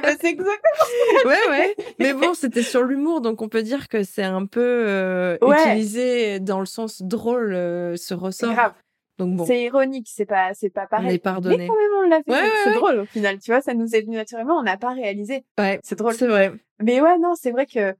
ben, 0.00 0.16
c'est 0.20 0.28
exactement 0.28 0.44
ouais, 1.24 1.48
ouais. 1.48 1.74
Mais 1.98 2.12
bon, 2.12 2.34
c'était 2.34 2.62
sur 2.62 2.82
l'humour, 2.82 3.22
donc 3.22 3.40
on 3.40 3.48
peut 3.48 3.62
dire 3.62 3.88
que 3.88 4.02
c'est 4.02 4.22
un 4.22 4.44
peu 4.44 4.60
euh, 4.86 5.38
Ouais. 5.40 5.56
utilisé 5.62 6.38
dans 6.40 6.60
le 6.60 6.66
sens 6.66 7.00
drôle, 7.02 7.54
euh, 7.54 7.96
ce 7.96 8.08
c'est 8.08 8.14
ressort. 8.14 8.52
grave. 8.52 8.74
Donc 9.18 9.36
bon, 9.36 9.46
C'est 9.46 9.62
ironique, 9.62 10.08
c'est 10.10 10.26
pas, 10.26 10.52
c'est 10.54 10.68
pas 10.70 10.86
pareil. 10.86 11.14
est 11.14 11.18
pardonné. 11.18 11.56
Mais 11.56 11.66
quand 11.66 11.74
même, 11.74 11.90
on 12.04 12.08
l'a 12.08 12.22
fait. 12.22 12.30
Ouais, 12.32 12.50
c'est 12.64 12.68
ouais. 12.70 12.74
drôle 12.76 12.98
au 13.00 13.04
final. 13.06 13.38
Tu 13.38 13.50
vois, 13.50 13.60
ça 13.62 13.72
nous 13.74 13.94
est 13.94 14.02
venu 14.02 14.16
naturellement, 14.16 14.56
on 14.58 14.62
n'a 14.62 14.76
pas 14.76 14.92
réalisé. 14.92 15.44
ouais, 15.58 15.80
C'est 15.82 15.96
drôle. 15.98 16.14
c'est 16.14 16.26
vrai. 16.26 16.52
Mais 16.82 17.00
ouais, 17.00 17.18
non, 17.18 17.34
c'est 17.34 17.50
vrai 17.50 17.66
que 17.66 17.94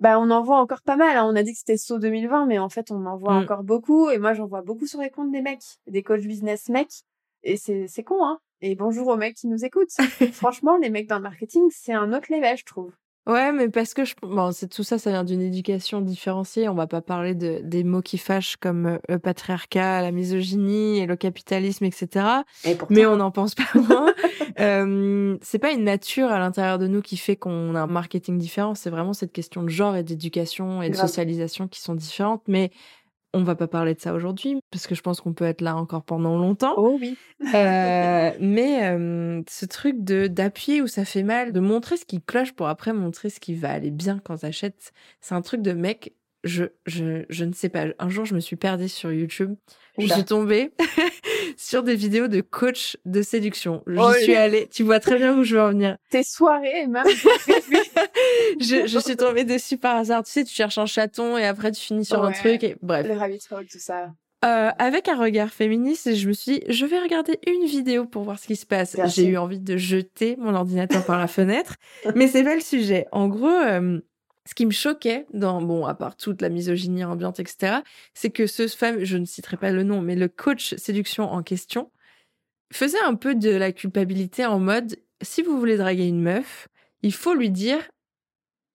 bah 0.00 0.18
on 0.18 0.30
en 0.30 0.42
voit 0.42 0.58
encore 0.58 0.82
pas 0.82 0.96
mal. 0.96 1.16
hein. 1.16 1.24
On 1.26 1.36
a 1.36 1.42
dit 1.42 1.52
que 1.52 1.58
c'était 1.58 1.76
saut 1.78 1.98
2020, 1.98 2.46
mais 2.46 2.58
en 2.58 2.68
fait 2.68 2.90
on 2.90 3.06
en 3.06 3.16
voit 3.16 3.34
Mm. 3.34 3.42
encore 3.44 3.62
beaucoup. 3.62 4.10
Et 4.10 4.18
moi 4.18 4.34
j'en 4.34 4.46
vois 4.46 4.60
beaucoup 4.62 4.86
sur 4.86 5.00
les 5.00 5.08
comptes 5.10 5.30
des 5.32 5.40
mecs, 5.40 5.62
des 5.86 6.02
coachs 6.02 6.20
business 6.26 6.68
mecs. 6.68 7.04
Et 7.42 7.56
c'est 7.56 7.86
c'est 7.88 8.02
con, 8.02 8.24
hein. 8.24 8.38
Et 8.60 8.74
bonjour 8.74 9.08
aux 9.08 9.16
mecs 9.16 9.36
qui 9.36 9.46
nous 9.46 9.64
écoutent. 9.64 9.92
Franchement, 10.32 10.76
les 10.78 10.90
mecs 10.90 11.06
dans 11.06 11.16
le 11.16 11.22
marketing, 11.22 11.64
c'est 11.70 11.92
un 11.92 12.12
autre 12.12 12.26
level, 12.30 12.56
je 12.58 12.64
trouve. 12.64 12.92
Ouais, 13.26 13.52
mais 13.52 13.70
parce 13.70 13.94
que 13.94 14.04
je, 14.04 14.14
bon, 14.20 14.52
c'est 14.52 14.68
tout 14.68 14.82
ça, 14.82 14.98
ça 14.98 15.10
vient 15.10 15.24
d'une 15.24 15.40
éducation 15.40 16.02
différenciée. 16.02 16.68
On 16.68 16.74
va 16.74 16.86
pas 16.86 17.00
parler 17.00 17.34
de 17.34 17.60
des 17.62 17.82
mots 17.82 18.02
qui 18.02 18.18
fâchent 18.18 18.56
comme 18.56 18.86
euh, 18.86 18.98
le 19.08 19.18
patriarcat, 19.18 20.02
la 20.02 20.10
misogynie 20.10 20.98
et 20.98 21.06
le 21.06 21.16
capitalisme, 21.16 21.86
etc. 21.86 22.26
Et 22.64 22.76
Mais 22.90 23.06
on 23.06 23.16
n'en 23.16 23.30
pense 23.30 23.54
pas 23.54 23.64
moins. 23.74 24.12
euh, 24.60 25.38
c'est 25.40 25.58
pas 25.58 25.72
une 25.72 25.84
nature 25.84 26.30
à 26.30 26.38
l'intérieur 26.38 26.78
de 26.78 26.86
nous 26.86 27.00
qui 27.00 27.16
fait 27.16 27.36
qu'on 27.36 27.74
a 27.74 27.80
un 27.80 27.86
marketing 27.86 28.36
différent. 28.36 28.74
C'est 28.74 28.90
vraiment 28.90 29.14
cette 29.14 29.32
question 29.32 29.62
de 29.62 29.70
genre 29.70 29.96
et 29.96 30.02
d'éducation 30.02 30.82
et 30.82 30.90
de 30.90 30.96
socialisation 30.96 31.66
qui 31.66 31.80
sont 31.80 31.94
différentes. 31.94 32.42
Mais 32.46 32.72
on 33.34 33.42
va 33.44 33.54
pas 33.54 33.66
parler 33.68 33.94
de 33.94 34.00
ça 34.00 34.14
aujourd'hui 34.14 34.58
parce 34.70 34.86
que 34.86 34.94
je 34.94 35.02
pense 35.02 35.20
qu'on 35.20 35.34
peut 35.34 35.44
être 35.44 35.60
là 35.60 35.76
encore 35.76 36.04
pendant 36.04 36.38
longtemps. 36.38 36.74
oh 36.76 36.96
oui. 37.00 37.16
Euh, 37.54 38.30
mais 38.40 38.84
euh, 38.84 39.42
ce 39.48 39.66
truc 39.66 39.96
de 40.02 40.26
d'appuyer 40.26 40.80
où 40.80 40.86
ça 40.86 41.04
fait 41.04 41.22
mal, 41.22 41.52
de 41.52 41.60
montrer 41.60 41.96
ce 41.96 42.04
qui 42.04 42.22
cloche 42.22 42.52
pour 42.52 42.68
après 42.68 42.92
montrer 42.92 43.28
ce 43.30 43.40
qui 43.40 43.54
va 43.54 43.70
aller 43.70 43.90
bien 43.90 44.20
quand 44.24 44.38
t'achètes, 44.38 44.92
c'est 45.20 45.34
un 45.34 45.42
truc 45.42 45.60
de 45.62 45.72
mec. 45.72 46.14
Je, 46.44 46.64
je, 46.86 47.24
je 47.30 47.44
ne 47.44 47.52
sais 47.52 47.70
pas. 47.70 47.86
Un 47.98 48.08
jour, 48.10 48.26
je 48.26 48.34
me 48.34 48.40
suis 48.40 48.56
perdue 48.56 48.88
sur 48.88 49.10
YouTube. 49.12 49.54
Je 49.98 50.04
Oula. 50.04 50.14
suis 50.16 50.24
tombée 50.24 50.72
sur 51.56 51.82
des 51.82 51.94
vidéos 51.96 52.28
de 52.28 52.40
coach 52.40 52.96
de 53.04 53.22
séduction. 53.22 53.82
J'y 53.86 53.98
Oh, 53.98 54.12
suis 54.12 54.34
allée. 54.34 54.68
Tu 54.70 54.82
vois 54.82 55.00
très 55.00 55.16
bien 55.16 55.36
où 55.36 55.44
je 55.44 55.56
veux 55.56 55.62
en 55.62 55.68
venir. 55.70 55.96
Tes 56.10 56.22
soirées, 56.22 56.86
même. 56.86 57.04
Je, 58.60 58.86
je 58.86 58.98
suis 58.98 59.16
tombée 59.16 59.44
dessus 59.44 59.76
par 59.78 59.96
hasard. 59.96 60.22
Tu 60.24 60.30
sais, 60.30 60.44
tu 60.44 60.54
cherches 60.54 60.78
un 60.78 60.86
chaton 60.86 61.36
et 61.36 61.44
après 61.44 61.72
tu 61.72 61.80
finis 61.80 62.04
sur 62.04 62.22
un 62.24 62.32
truc. 62.32 62.62
Et 62.64 62.76
bref. 62.82 63.06
le 63.06 63.14
rabbit 63.14 63.40
hole, 63.50 63.66
tout 63.66 63.78
ça. 63.78 64.12
Euh, 64.44 64.70
avec 64.78 65.08
un 65.08 65.16
regard 65.16 65.48
féministe, 65.48 66.06
et 66.06 66.16
je 66.16 66.28
me 66.28 66.34
suis 66.34 66.52
dit, 66.52 66.62
je 66.68 66.84
vais 66.84 66.98
regarder 66.98 67.38
une 67.46 67.66
vidéo 67.66 68.04
pour 68.04 68.24
voir 68.24 68.38
ce 68.38 68.46
qui 68.46 68.56
se 68.56 68.66
passe. 68.66 68.94
J'ai 69.06 69.26
eu 69.26 69.38
envie 69.38 69.58
de 69.58 69.76
jeter 69.78 70.36
mon 70.38 70.54
ordinateur 70.54 71.04
par 71.06 71.18
la 71.18 71.26
fenêtre, 71.26 71.76
mais 72.14 72.28
c'est 72.28 72.44
pas 72.44 72.54
le 72.54 72.60
sujet. 72.60 73.06
En 73.10 73.28
gros, 73.28 73.48
euh, 73.48 74.00
Ce 74.46 74.54
qui 74.54 74.66
me 74.66 74.72
choquait 74.72 75.26
dans, 75.32 75.62
bon, 75.62 75.86
à 75.86 75.94
part 75.94 76.16
toute 76.16 76.42
la 76.42 76.50
misogynie 76.50 77.04
ambiante, 77.04 77.40
etc., 77.40 77.78
c'est 78.12 78.30
que 78.30 78.46
ce 78.46 78.68
fameux, 78.68 79.04
je 79.04 79.16
ne 79.16 79.24
citerai 79.24 79.56
pas 79.56 79.70
le 79.70 79.82
nom, 79.82 80.02
mais 80.02 80.16
le 80.16 80.28
coach 80.28 80.74
séduction 80.76 81.24
en 81.24 81.42
question 81.42 81.90
faisait 82.72 83.00
un 83.00 83.14
peu 83.14 83.34
de 83.34 83.50
la 83.50 83.72
culpabilité 83.72 84.44
en 84.44 84.58
mode, 84.58 84.96
si 85.22 85.42
vous 85.42 85.58
voulez 85.58 85.76
draguer 85.76 86.06
une 86.06 86.20
meuf, 86.20 86.68
il 87.02 87.14
faut 87.14 87.34
lui 87.34 87.50
dire, 87.50 87.78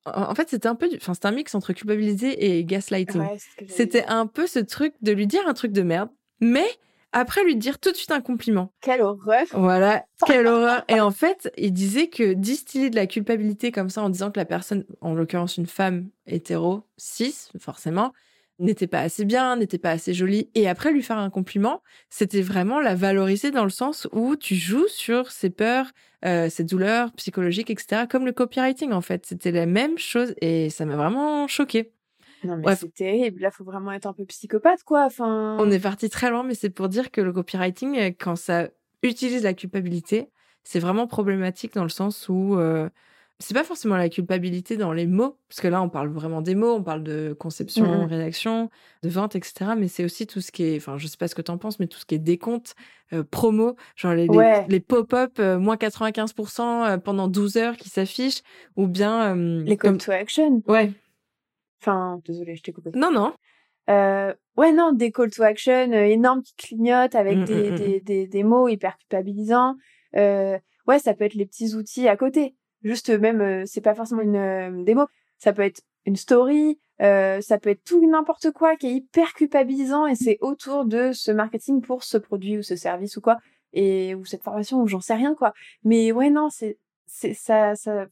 en 0.06 0.34
fait, 0.34 0.50
c'était 0.50 0.68
un 0.68 0.76
peu, 0.76 0.90
enfin, 0.96 1.14
c'était 1.14 1.28
un 1.28 1.32
mix 1.32 1.54
entre 1.54 1.74
culpabiliser 1.74 2.58
et 2.58 2.64
gaslighting. 2.64 3.22
c'était 3.68 4.06
un 4.06 4.26
peu 4.26 4.48
ce 4.48 4.60
truc 4.60 4.94
de 5.02 5.12
lui 5.12 5.28
dire 5.28 5.48
un 5.48 5.54
truc 5.54 5.72
de 5.72 5.82
merde, 5.82 6.10
mais 6.40 6.68
après 7.12 7.44
lui 7.44 7.56
dire 7.56 7.80
tout 7.80 7.92
de 7.92 7.96
suite 7.96 8.12
un 8.12 8.22
compliment. 8.22 8.72
Quelle 8.82 9.02
horreur 9.02 9.46
Voilà, 9.54 10.06
quelle 10.26 10.48
horreur 10.48 10.84
Et 10.88 11.00
en 11.00 11.12
fait, 11.12 11.52
il 11.58 11.74
disait 11.74 12.08
que 12.08 12.34
distiller 12.34 12.90
de 12.90 12.96
la 12.96 13.08
culpabilité 13.08 13.72
comme 13.72 13.90
ça 13.90 14.02
en 14.04 14.10
disant 14.10 14.32
que 14.32 14.40
la 14.40 14.46
personne, 14.46 14.86
en 15.02 15.14
l'occurrence 15.14 15.58
une 15.58 15.68
femme 15.68 16.10
hétéro, 16.28 16.84
cis, 16.98 17.50
forcément, 17.60 18.14
n'était 18.60 18.88
pas 18.88 19.00
assez 19.00 19.26
bien, 19.26 19.56
n'était 19.56 19.78
pas 19.78 19.92
assez 19.92 20.14
jolie, 20.14 20.50
et 20.54 20.68
après 20.68 20.92
lui 20.92 21.02
faire 21.02 21.18
un 21.18 21.30
compliment, 21.30 21.82
c'était 22.10 22.42
vraiment 22.42 22.80
la 22.80 22.94
valoriser 22.94 23.52
dans 23.52 23.64
le 23.64 23.70
sens 23.70 24.08
où 24.12 24.36
tu 24.36 24.56
joues 24.56 24.88
sur 24.88 25.32
ses 25.32 25.50
peurs, 25.50 25.92
euh, 26.26 26.50
ses 26.50 26.66
douleurs 26.66 27.12
psychologiques, 27.14 27.70
etc., 27.70 28.04
comme 28.10 28.26
le 28.26 28.34
copywriting 28.34 28.92
en 28.92 29.02
fait. 29.02 29.26
C'était 29.26 29.52
la 29.52 29.66
même 29.66 29.98
chose 29.98 30.36
et 30.42 30.70
ça 30.70 30.86
m'a 30.86 30.98
vraiment 30.98 31.48
choqué. 31.48 31.94
Non, 32.44 32.58
mais 32.58 32.76
c'est 32.76 32.94
terrible. 32.94 33.42
Là, 33.42 33.52
faut 33.52 33.64
vraiment 33.64 33.92
être 33.92 34.06
un 34.06 34.14
peu 34.14 34.26
psychopathe, 34.26 34.84
quoi. 34.84 35.06
Enfin... 35.06 35.58
On 35.60 35.70
est 35.72 35.80
parti 35.80 36.10
très 36.10 36.30
loin, 36.30 36.44
mais 36.44 36.56
c'est 36.56 36.70
pour 36.70 36.90
dire 36.90 37.12
que 37.12 37.22
le 37.22 37.34
copywriting, 37.34 37.98
euh, 37.98 38.12
quand 38.18 38.36
ça 38.36 38.70
utilise 39.04 39.44
la 39.44 39.54
culpabilité, 39.54 40.30
c'est 40.64 40.80
vraiment 40.80 41.08
problématique 41.08 41.74
dans 41.74 41.84
le 41.84 41.90
sens 41.90 42.28
où 42.30 42.58
euh, 42.58 42.90
c'est 43.40 43.54
pas 43.54 43.64
forcément 43.64 43.96
la 43.98 44.10
culpabilité 44.10 44.78
dans 44.78 44.94
les 44.94 45.08
mots, 45.08 45.38
parce 45.48 45.62
que 45.62 45.68
là, 45.68 45.82
on 45.82 45.90
parle 45.90 46.10
vraiment 46.10 46.42
des 46.42 46.56
mots, 46.56 46.74
on 46.76 46.84
parle 46.84 47.04
de 47.04 47.36
conception, 47.38 47.86
mmh 47.86 48.08
rédaction, 48.08 48.70
de 49.04 49.10
vente, 49.10 49.36
etc. 49.36 49.72
Mais 49.78 49.88
c'est 49.88 50.04
aussi 50.04 50.28
tout 50.28 50.42
ce 50.42 50.52
qui 50.52 50.64
est, 50.64 50.78
enfin, 50.78 50.98
je 50.98 51.08
sais 51.08 51.18
pas 51.18 51.28
ce 51.28 51.36
que 51.36 51.42
tu 51.42 51.52
en 51.52 51.58
penses, 51.58 51.80
mais 51.80 51.88
tout 51.88 52.00
ce 52.00 52.06
qui 52.06 52.16
est 52.16 52.20
décompte, 52.20 52.76
euh, 53.14 53.24
promo, 53.24 53.76
genre 53.96 54.14
les, 54.14 54.28
les, 54.68 54.80
pop-up, 54.80 55.40
moins 55.40 55.76
95% 55.76 57.00
pendant 57.00 57.28
12 57.28 57.58
heures 57.58 57.78
qui 57.78 57.90
s'affichent, 57.90 58.44
ou 58.76 58.88
bien. 58.88 59.36
les 59.36 59.78
call 59.78 59.98
to 59.98 60.12
action. 60.12 60.62
Ouais. 60.68 60.92
Enfin, 61.82 62.22
désolé, 62.26 62.56
je 62.56 62.64
t'ai 62.64 62.72
coupé. 62.72 62.92
Non, 62.96 63.12
non. 63.12 63.34
Euh, 63.90 64.34
ouais, 64.58 64.72
non, 64.72 64.92
des 64.92 65.12
call 65.12 65.32
to 65.32 65.44
action 65.44 65.92
euh, 65.92 66.06
énormes 66.06 66.44
qui 66.44 66.54
clignotent 66.56 67.16
avec 67.16 67.38
mmh, 67.38 67.46
des, 67.46 67.72
mmh, 67.72 67.74
mmh. 67.74 67.78
des, 67.78 68.00
des, 68.02 68.28
des, 68.28 68.44
mots 68.44 68.68
hyper 68.68 68.98
culpabilisants. 68.98 69.76
Euh, 70.16 70.58
ouais, 70.88 71.00
ça 71.00 71.14
peut 71.14 71.26
être 71.26 71.34
les 71.34 71.46
petits 71.46 71.74
outils 71.74 72.08
à 72.08 72.16
côté. 72.16 72.56
Juste 72.84 73.10
même, 73.10 73.42
euh, 73.42 73.64
c'est 73.66 73.82
pas 73.82 73.96
forcément 73.96 74.22
une 74.22 74.36
euh, 74.36 74.84
démo. 74.84 75.08
Ça 75.38 75.54
peut 75.54 75.64
être 75.64 75.82
une 76.06 76.16
story, 76.16 76.80
ça 77.00 77.60
peut 77.62 77.70
être 77.70 77.84
tout 77.84 78.06
n'importe 78.06 78.52
quoi 78.52 78.76
qui 78.76 78.88
est 78.88 78.94
hyper 78.94 79.34
culpabilisant 79.34 80.06
et 80.08 80.16
c'est 80.16 80.38
autour 80.42 80.86
de 80.86 81.12
ce 81.14 81.32
marketing 81.32 81.82
pour 81.82 82.04
ce 82.04 82.18
produit 82.18 82.58
ou 82.58 82.64
ce 82.64 82.76
service 82.76 83.16
ou 83.16 83.22
quoi 83.22 83.38
et 83.74 84.16
ou 84.16 84.26
cette 84.26 84.44
formation 84.44 84.82
ou 84.82 84.88
j'en 84.88 85.02
sais 85.02 85.14
rien 85.14 85.36
quoi. 85.36 85.54
Mais 85.84 86.12
ouais, 86.12 86.30
non, 86.30 86.50
c'est 86.50 86.78
c'est 87.06 87.34
ça 87.34 87.76
ça 87.76 88.08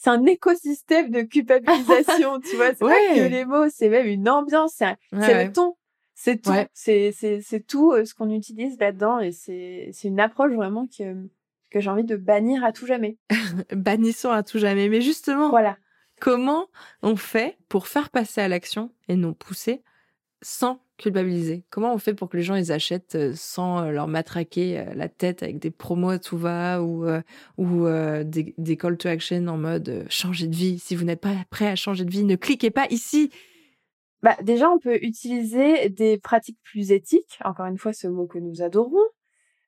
c'est 0.00 0.08
un 0.08 0.24
écosystème 0.24 1.10
de 1.10 1.20
culpabilisation, 1.20 2.40
tu 2.50 2.56
vois. 2.56 2.68
C'est 2.68 2.78
pas 2.78 3.14
que 3.14 3.28
les 3.28 3.44
mots, 3.44 3.68
c'est 3.68 3.90
même 3.90 4.06
une 4.06 4.30
ambiance, 4.30 4.72
c'est 4.76 4.96
le 5.12 5.52
ton. 5.52 5.76
C'est 6.14 6.40
tout. 6.40 6.52
C'est, 6.72 7.12
c'est, 7.12 7.40
c'est 7.42 7.60
tout 7.60 7.92
euh, 7.92 8.06
ce 8.06 8.14
qu'on 8.14 8.30
utilise 8.30 8.78
là-dedans 8.78 9.20
et 9.20 9.32
c'est, 9.32 9.90
c'est 9.92 10.08
une 10.08 10.20
approche 10.20 10.52
vraiment 10.52 10.86
que, 10.86 11.14
que 11.70 11.80
j'ai 11.80 11.90
envie 11.90 12.04
de 12.04 12.16
bannir 12.16 12.64
à 12.64 12.72
tout 12.72 12.86
jamais. 12.86 13.18
Bannissons 13.72 14.30
à 14.30 14.42
tout 14.42 14.58
jamais. 14.58 14.88
Mais 14.88 15.02
justement, 15.02 15.50
voilà. 15.50 15.76
comment 16.18 16.68
on 17.02 17.16
fait 17.16 17.58
pour 17.68 17.86
faire 17.86 18.08
passer 18.08 18.40
à 18.40 18.48
l'action 18.48 18.92
et 19.08 19.16
non 19.16 19.34
pousser 19.34 19.82
sans 20.42 20.80
culpabiliser 21.00 21.64
Comment 21.70 21.94
on 21.94 21.98
fait 21.98 22.14
pour 22.14 22.28
que 22.28 22.36
les 22.36 22.42
gens 22.42 22.54
ils 22.54 22.70
achètent 22.72 23.14
euh, 23.14 23.32
sans 23.34 23.82
euh, 23.82 23.90
leur 23.90 24.06
matraquer 24.06 24.78
euh, 24.78 24.94
la 24.94 25.08
tête 25.08 25.42
avec 25.42 25.58
des 25.58 25.70
promos 25.70 26.10
à 26.10 26.18
tout 26.18 26.38
va 26.38 26.82
ou, 26.82 27.06
ou 27.58 27.86
des, 28.24 28.54
des, 28.56 28.76
call 28.76 28.96
to 28.96 29.08
action 29.08 29.46
en 29.48 29.56
mode 29.56 30.06
changer 30.08 30.46
de 30.46 30.54
vie? 30.54 30.78
Si 30.78 30.94
vous 30.94 31.04
n'êtes 31.04 31.20
pas 31.20 31.34
prêt 31.50 31.68
à 31.68 31.76
changer 31.76 32.04
de 32.04 32.10
vie, 32.10 32.24
ne 32.24 32.36
cliquez 32.36 32.70
pas 32.70 32.86
ici. 32.90 33.30
Bah, 34.22 34.36
déjà, 34.42 34.70
on 34.70 34.78
peut 34.78 34.98
utiliser 35.02 35.88
des 35.88 36.18
pratiques 36.18 36.58
plus 36.62 36.92
éthiques. 36.92 37.38
Encore 37.44 37.66
une 37.66 37.78
fois, 37.78 37.92
ce 37.92 38.06
mot 38.06 38.26
que 38.26 38.38
nous 38.38 38.62
adorons. 38.62 38.98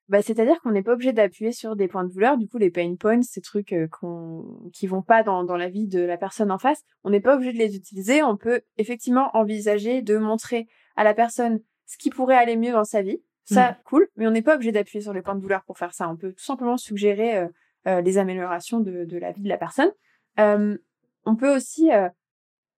Bah, 0.09 0.21
c'est-à-dire 0.21 0.61
qu'on 0.61 0.73
n'est 0.73 0.83
pas 0.83 0.93
obligé 0.93 1.12
d'appuyer 1.12 1.53
sur 1.53 1.75
des 1.75 1.89
points 1.89 2.05
de 2.05 2.12
douleur. 2.12 2.37
Du 2.37 2.49
coup, 2.49 2.59
les 2.59 2.71
pain 2.71 2.95
points, 2.97 3.23
ces 3.23 3.41
trucs 3.41 3.75
qu'on, 3.91 4.71
qui 4.73 4.87
vont 4.87 5.03
pas 5.03 5.23
dans, 5.23 5.45
dans 5.45 5.57
la 5.57 5.71
vie 5.71 5.87
de 5.87 6.01
la 6.01 6.19
personne 6.19 6.51
en 6.51 6.59
face, 6.59 6.83
on 7.05 7.11
n'est 7.11 7.21
pas 7.21 7.35
obligé 7.35 7.53
de 7.53 7.59
les 7.59 7.77
utiliser. 7.77 8.23
On 8.23 8.37
peut 8.37 8.61
effectivement 8.77 9.31
envisager 9.35 10.03
de 10.03 10.19
montrer 10.19 10.69
à 10.96 11.04
la 11.04 11.14
personne 11.14 11.61
ce 11.87 11.99
qui 11.99 12.11
pourrait 12.11 12.37
aller 12.37 12.56
mieux 12.56 12.72
dans 12.72 12.84
sa 12.84 13.02
vie. 13.02 13.20
Ça, 13.44 13.72
mm. 13.72 13.76
cool, 13.84 14.08
mais 14.16 14.26
on 14.26 14.30
n'est 14.30 14.42
pas 14.42 14.54
obligé 14.54 14.72
d'appuyer 14.72 15.02
sur 15.02 15.12
les 15.12 15.22
points 15.22 15.34
de 15.34 15.40
douleur 15.40 15.62
pour 15.64 15.78
faire 15.78 15.92
ça. 15.92 16.08
On 16.08 16.16
peut 16.16 16.32
tout 16.32 16.44
simplement 16.44 16.76
suggérer 16.76 17.37
euh, 17.37 17.49
euh, 17.87 18.00
les 18.00 18.18
améliorations 18.18 18.80
de, 18.80 19.04
de, 19.04 19.18
la 19.18 19.32
vie 19.32 19.42
de 19.42 19.49
la 19.49 19.58
personne. 19.58 19.90
Euh, 20.38 20.78
on 21.25 21.37
peut 21.37 21.54
aussi 21.54 21.90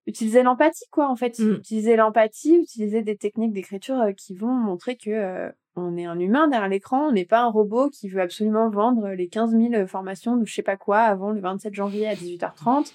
utiliser 0.07 0.43
l'empathie, 0.43 0.87
quoi, 0.91 1.09
en 1.09 1.17
fait. 1.17 1.39
Mm. 1.39 1.55
Utiliser 1.55 1.97
l'empathie, 1.97 2.57
utiliser 2.57 3.03
des 3.03 3.17
techniques 3.17 3.53
d'écriture 3.53 4.03
qui 4.17 4.35
vont 4.35 4.53
montrer 4.53 4.97
que 4.97 5.53
on 5.77 5.97
est 5.97 6.05
un 6.05 6.21
humain 6.21 6.47
derrière 6.47 6.69
l'écran, 6.69 7.09
on 7.09 7.13
n'est 7.13 7.25
pas 7.25 7.41
un 7.41 7.49
robot 7.49 7.91
qui 7.91 8.09
veut 8.09 8.21
absolument 8.21 8.71
vendre 8.71 9.09
les 9.09 9.27
15 9.27 9.57
000 9.57 9.87
formations 9.89 10.37
de 10.37 10.45
je 10.47 10.55
sais 10.55 10.63
pas 10.63 10.77
quoi 10.77 11.01
avant 11.01 11.33
le 11.33 11.41
27 11.41 11.75
janvier 11.75 12.07
à 12.07 12.15
18h30 12.15 12.93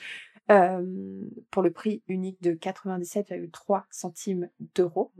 pour 1.51 1.61
le 1.61 1.71
prix 1.71 2.01
unique 2.07 2.41
de 2.41 2.53
97,3 2.53 3.83
centimes 3.91 4.49
d'euros. 4.73 5.11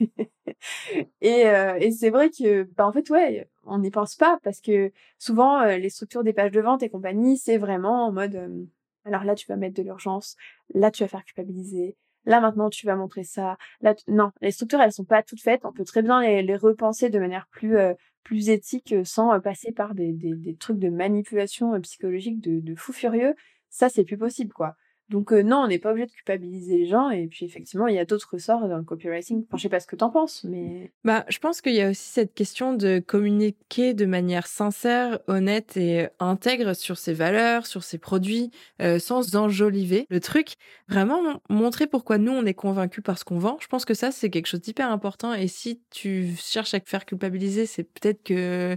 et, 1.20 1.46
euh, 1.46 1.76
et 1.78 1.90
c'est 1.90 2.08
vrai 2.08 2.30
que, 2.30 2.62
bah, 2.62 2.86
en 2.86 2.92
fait, 2.92 3.10
ouais, 3.10 3.48
on 3.64 3.78
n'y 3.78 3.90
pense 3.90 4.16
pas 4.16 4.38
parce 4.42 4.60
que 4.62 4.90
souvent, 5.18 5.60
euh, 5.60 5.76
les 5.76 5.90
structures 5.90 6.24
des 6.24 6.32
pages 6.32 6.52
de 6.52 6.60
vente 6.60 6.82
et 6.82 6.88
compagnie, 6.88 7.36
c'est 7.36 7.58
vraiment 7.58 8.06
en 8.06 8.12
mode, 8.12 8.66
alors 9.04 9.24
là, 9.24 9.34
tu 9.34 9.46
vas 9.46 9.56
mettre 9.56 9.76
de 9.76 9.82
l'urgence, 9.82 10.36
là, 10.72 10.90
tu 10.90 11.02
vas 11.02 11.08
faire 11.08 11.24
culpabiliser, 11.24 11.96
là, 12.24 12.40
maintenant, 12.40 12.70
tu 12.70 12.86
vas 12.86 12.96
montrer 12.96 13.24
ça. 13.24 13.58
Là, 13.82 13.94
non, 14.06 14.30
les 14.40 14.52
structures, 14.52 14.80
elles 14.80 14.92
sont 14.92 15.04
pas 15.04 15.22
toutes 15.22 15.42
faites. 15.42 15.66
On 15.66 15.72
peut 15.72 15.84
très 15.84 16.02
bien 16.02 16.22
les, 16.22 16.56
repenser 16.56 17.10
de 17.10 17.18
manière 17.18 17.46
plus, 17.50 17.76
plus 18.22 18.48
éthique 18.48 18.94
sans 19.04 19.38
passer 19.40 19.70
par 19.72 19.94
des, 19.94 20.12
des, 20.12 20.34
des, 20.34 20.56
trucs 20.56 20.78
de 20.78 20.88
manipulation 20.88 21.78
psychologique 21.82 22.40
de, 22.40 22.60
de 22.60 22.74
fou 22.74 22.92
furieux 22.92 23.34
ça 23.70 23.88
c'est 23.88 24.04
plus 24.04 24.18
possible 24.18 24.52
quoi. 24.52 24.76
Donc 25.08 25.32
euh, 25.32 25.42
non, 25.42 25.58
on 25.58 25.68
n'est 25.68 25.78
pas 25.78 25.90
obligé 25.90 26.06
de 26.06 26.12
culpabiliser 26.12 26.78
les 26.78 26.86
gens 26.86 27.08
et 27.08 27.28
puis 27.28 27.46
effectivement, 27.46 27.86
il 27.86 27.94
y 27.94 27.98
a 27.98 28.04
d'autres 28.04 28.28
ressorts 28.32 28.68
dans 28.68 28.76
le 28.76 28.82
copywriting. 28.82 29.44
Enfin, 29.46 29.56
je 29.56 29.62
sais 29.62 29.68
pas 29.70 29.80
ce 29.80 29.86
que 29.86 29.96
t'en 29.96 30.10
penses, 30.10 30.44
mais 30.44 30.92
bah, 31.02 31.24
je 31.28 31.38
pense 31.38 31.62
qu'il 31.62 31.74
y 31.74 31.80
a 31.80 31.90
aussi 31.90 32.10
cette 32.10 32.34
question 32.34 32.74
de 32.74 32.98
communiquer 32.98 33.94
de 33.94 34.04
manière 34.04 34.46
sincère, 34.46 35.18
honnête 35.26 35.78
et 35.78 36.08
intègre 36.18 36.74
sur 36.74 36.98
ses 36.98 37.14
valeurs, 37.14 37.66
sur 37.66 37.84
ses 37.84 37.96
produits, 37.96 38.50
euh, 38.82 38.98
sans 38.98 39.34
enjoliver 39.34 40.06
le 40.10 40.20
truc. 40.20 40.56
Vraiment 40.88 41.40
montrer 41.48 41.86
pourquoi 41.86 42.18
nous 42.18 42.32
on 42.32 42.44
est 42.44 42.54
convaincus 42.54 43.02
par 43.02 43.18
ce 43.18 43.24
qu'on 43.24 43.38
vend. 43.38 43.56
Je 43.60 43.66
pense 43.66 43.86
que 43.86 43.94
ça 43.94 44.10
c'est 44.10 44.28
quelque 44.28 44.46
chose 44.46 44.60
d'hyper 44.60 44.90
important. 44.90 45.32
Et 45.32 45.48
si 45.48 45.80
tu 45.90 46.34
cherches 46.36 46.74
à 46.74 46.80
te 46.80 46.88
faire 46.88 47.06
culpabiliser, 47.06 47.64
c'est 47.64 47.84
peut-être 47.84 48.22
que 48.22 48.76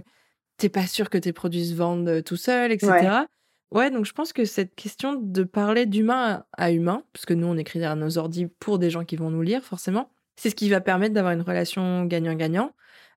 t'es 0.56 0.70
pas 0.70 0.86
sûr 0.86 1.10
que 1.10 1.18
tes 1.18 1.34
produits 1.34 1.66
se 1.66 1.74
vendent 1.74 2.08
euh, 2.08 2.22
tout 2.22 2.36
seuls, 2.36 2.72
etc. 2.72 2.90
Ouais, 2.90 3.26
donc 3.72 4.04
je 4.04 4.12
pense 4.12 4.32
que 4.32 4.44
cette 4.44 4.74
question 4.74 5.14
de 5.14 5.44
parler 5.44 5.86
d'humain 5.86 6.44
à 6.52 6.72
humain, 6.72 7.04
parce 7.12 7.24
que 7.26 7.34
nous 7.34 7.46
on 7.46 7.56
écrit 7.56 7.78
derrière 7.78 7.96
nos 7.96 8.18
ordi 8.18 8.46
pour 8.46 8.78
des 8.78 8.90
gens 8.90 9.04
qui 9.04 9.16
vont 9.16 9.30
nous 9.30 9.42
lire 9.42 9.62
forcément, 9.62 10.10
c'est 10.36 10.50
ce 10.50 10.54
qui 10.54 10.68
va 10.68 10.80
permettre 10.80 11.14
d'avoir 11.14 11.32
une 11.32 11.42
relation 11.42 12.04
gagnant-gagnant. 12.04 12.72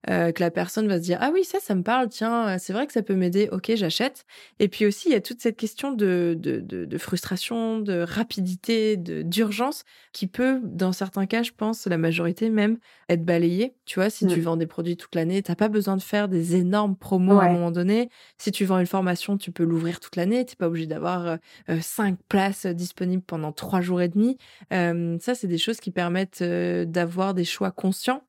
Euh, 0.10 0.32
que 0.32 0.44
la 0.44 0.52
personne 0.52 0.88
va 0.88 0.98
se 0.98 1.02
dire 1.04 1.18
ah 1.22 1.32
oui 1.34 1.44
ça 1.44 1.58
ça 1.60 1.74
me 1.74 1.82
parle 1.82 2.10
tiens 2.10 2.48
euh, 2.48 2.56
c'est 2.60 2.74
vrai 2.74 2.86
que 2.86 2.94
ça 2.94 3.02
peut 3.02 3.16
m'aider 3.16 3.50
ok 3.52 3.72
j'achète. 3.74 4.26
Et 4.60 4.68
puis 4.68 4.86
aussi 4.86 5.10
il 5.10 5.14
y 5.14 5.16
a 5.16 5.22
toute 5.22 5.42
cette 5.42 5.58
question 5.58 5.92
de 5.92 6.36
de, 6.38 6.60
de, 6.60 6.98
frustration 7.00 7.80
de 7.80 8.02
rapidité 8.02 8.98
de 8.98 9.24
d'urgence 9.24 9.84
qui 10.14 10.28
peut 10.28 10.60
dans 10.64 10.92
certains 10.92 11.26
cas 11.26 11.42
je 11.42 11.52
pense 11.58 11.88
la 11.88 11.98
majorité 11.98 12.52
même 12.52 12.78
être 13.10 13.26
balayée. 13.26 13.74
Tu 13.86 14.00
vois 14.00 14.12
si 14.12 14.28
tu 14.28 14.40
mmh. 14.40 14.44
vends 14.44 14.58
des 14.58 14.68
produits 14.68 14.96
toute 14.96 15.16
l'année 15.16 15.42
t'as 15.42 15.56
pas 15.56 15.70
besoin 15.70 15.98
de 15.98 16.04
faire 16.04 16.28
des 16.28 16.56
énormes 16.56 16.96
promos 16.96 17.40
à 17.40 17.46
un 17.46 17.54
moment 17.54 17.72
donné. 17.72 18.10
Si 18.38 18.52
tu 18.52 18.64
vends 18.64 18.78
une 18.78 18.86
formation 18.86 19.38
tu 19.40 19.52
peux 19.52 19.64
l'ouvrir 19.64 20.00
toute 20.00 20.18
l'année. 20.18 20.46
T'es 20.46 20.56
pas 20.56 20.68
obligé 20.68 20.86
d'avoir 20.86 21.26
euh, 21.26 21.38
cinq 21.82 22.20
places 22.30 22.68
disponibles 22.68 23.24
pendant 23.24 23.52
trois 23.52 23.82
jours 23.82 24.02
et 24.02 24.10
demi. 24.10 24.38
Ça 24.70 25.34
c'est 25.34 25.48
des 25.48 25.58
choses 25.58 25.80
qui 25.80 25.90
permettent 25.90 26.44
d'avoir 26.44 27.34
des 27.34 27.46
choix 27.46 27.72
conscients 27.72 28.22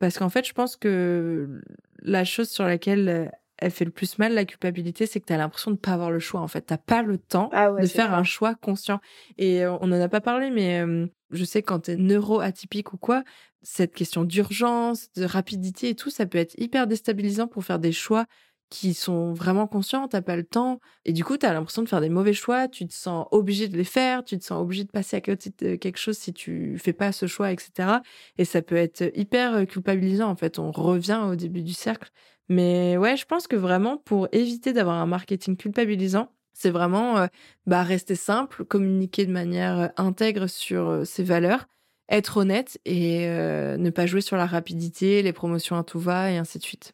parce 0.00 0.18
qu'en 0.18 0.28
fait, 0.28 0.46
je 0.46 0.52
pense 0.52 0.76
que 0.76 1.60
la 2.02 2.24
chose 2.24 2.48
sur 2.48 2.64
laquelle 2.64 3.08
euh, 3.08 3.26
elle 3.58 3.70
fait 3.70 3.84
le 3.84 3.90
plus 3.90 4.18
mal, 4.18 4.34
la 4.34 4.44
culpabilité, 4.44 5.06
c'est 5.06 5.20
que 5.20 5.26
tu 5.26 5.32
as 5.32 5.36
l'impression 5.36 5.70
de 5.70 5.76
ne 5.76 5.80
pas 5.80 5.92
avoir 5.92 6.10
le 6.10 6.18
choix. 6.18 6.40
En 6.40 6.48
fait, 6.48 6.66
tu 6.66 6.74
pas 6.84 7.02
le 7.02 7.18
temps 7.18 7.50
ah 7.52 7.70
de 7.70 7.86
faire 7.86 8.12
un 8.12 8.24
choix 8.24 8.54
conscient. 8.54 9.00
Et 9.38 9.64
euh, 9.64 9.76
on 9.80 9.86
n'en 9.86 10.00
a 10.00 10.08
pas 10.08 10.20
parlé, 10.20 10.50
mais 10.50 10.82
je 11.30 11.44
sais 11.44 11.62
quand 11.62 11.80
tu 11.80 11.92
es 11.92 11.96
neuro-atypique 11.96 12.92
ou 12.92 12.96
quoi, 12.96 13.22
cette 13.62 13.94
question 13.94 14.24
d'urgence, 14.24 15.12
de 15.12 15.24
rapidité 15.24 15.90
et 15.90 15.94
tout, 15.94 16.10
ça 16.10 16.26
peut 16.26 16.38
être 16.38 16.58
hyper 16.58 16.86
déstabilisant 16.86 17.46
pour 17.46 17.64
faire 17.64 17.78
des 17.78 17.92
choix 17.92 18.26
qui 18.70 18.94
sont 18.94 19.32
vraiment 19.32 19.66
conscients, 19.66 20.08
t'as 20.08 20.22
pas 20.22 20.36
le 20.36 20.44
temps. 20.44 20.80
Et 21.04 21.12
du 21.12 21.24
coup, 21.24 21.36
tu 21.36 21.44
as 21.46 21.52
l'impression 21.52 21.82
de 21.82 21.88
faire 21.88 22.00
des 22.00 22.08
mauvais 22.08 22.32
choix, 22.32 22.68
tu 22.68 22.86
te 22.86 22.94
sens 22.94 23.26
obligé 23.32 23.68
de 23.68 23.76
les 23.76 23.84
faire, 23.84 24.24
tu 24.24 24.38
te 24.38 24.44
sens 24.44 24.62
obligé 24.62 24.84
de 24.84 24.90
passer 24.90 25.16
à 25.16 25.20
côté 25.20 25.52
de 25.58 25.76
quelque 25.76 25.98
chose 25.98 26.16
si 26.16 26.32
tu 26.32 26.78
fais 26.78 26.92
pas 26.92 27.12
ce 27.12 27.26
choix, 27.26 27.52
etc. 27.52 27.98
Et 28.38 28.44
ça 28.44 28.62
peut 28.62 28.76
être 28.76 29.10
hyper 29.14 29.66
culpabilisant, 29.66 30.30
en 30.30 30.36
fait. 30.36 30.58
On 30.58 30.70
revient 30.70 31.20
au 31.26 31.36
début 31.36 31.62
du 31.62 31.74
cercle. 31.74 32.10
Mais 32.48 32.96
ouais, 32.96 33.16
je 33.16 33.26
pense 33.26 33.46
que 33.46 33.56
vraiment, 33.56 33.96
pour 33.96 34.28
éviter 34.32 34.72
d'avoir 34.72 34.96
un 34.96 35.06
marketing 35.06 35.56
culpabilisant, 35.56 36.32
c'est 36.52 36.70
vraiment 36.70 37.18
euh, 37.18 37.26
bah, 37.66 37.82
rester 37.82 38.14
simple, 38.14 38.64
communiquer 38.64 39.24
de 39.24 39.32
manière 39.32 39.78
euh, 39.78 39.88
intègre 39.96 40.46
sur 40.46 40.88
euh, 40.88 41.04
ses 41.04 41.22
valeurs, 41.22 41.66
être 42.08 42.38
honnête 42.38 42.78
et 42.84 43.28
ne 43.28 43.90
pas 43.90 44.06
jouer 44.06 44.20
sur 44.20 44.36
la 44.36 44.46
rapidité, 44.46 45.22
les 45.22 45.32
promotions 45.32 45.76
à 45.76 45.84
tout 45.84 46.00
va 46.00 46.32
et 46.32 46.38
ainsi 46.38 46.58
de 46.58 46.64
suite. 46.64 46.92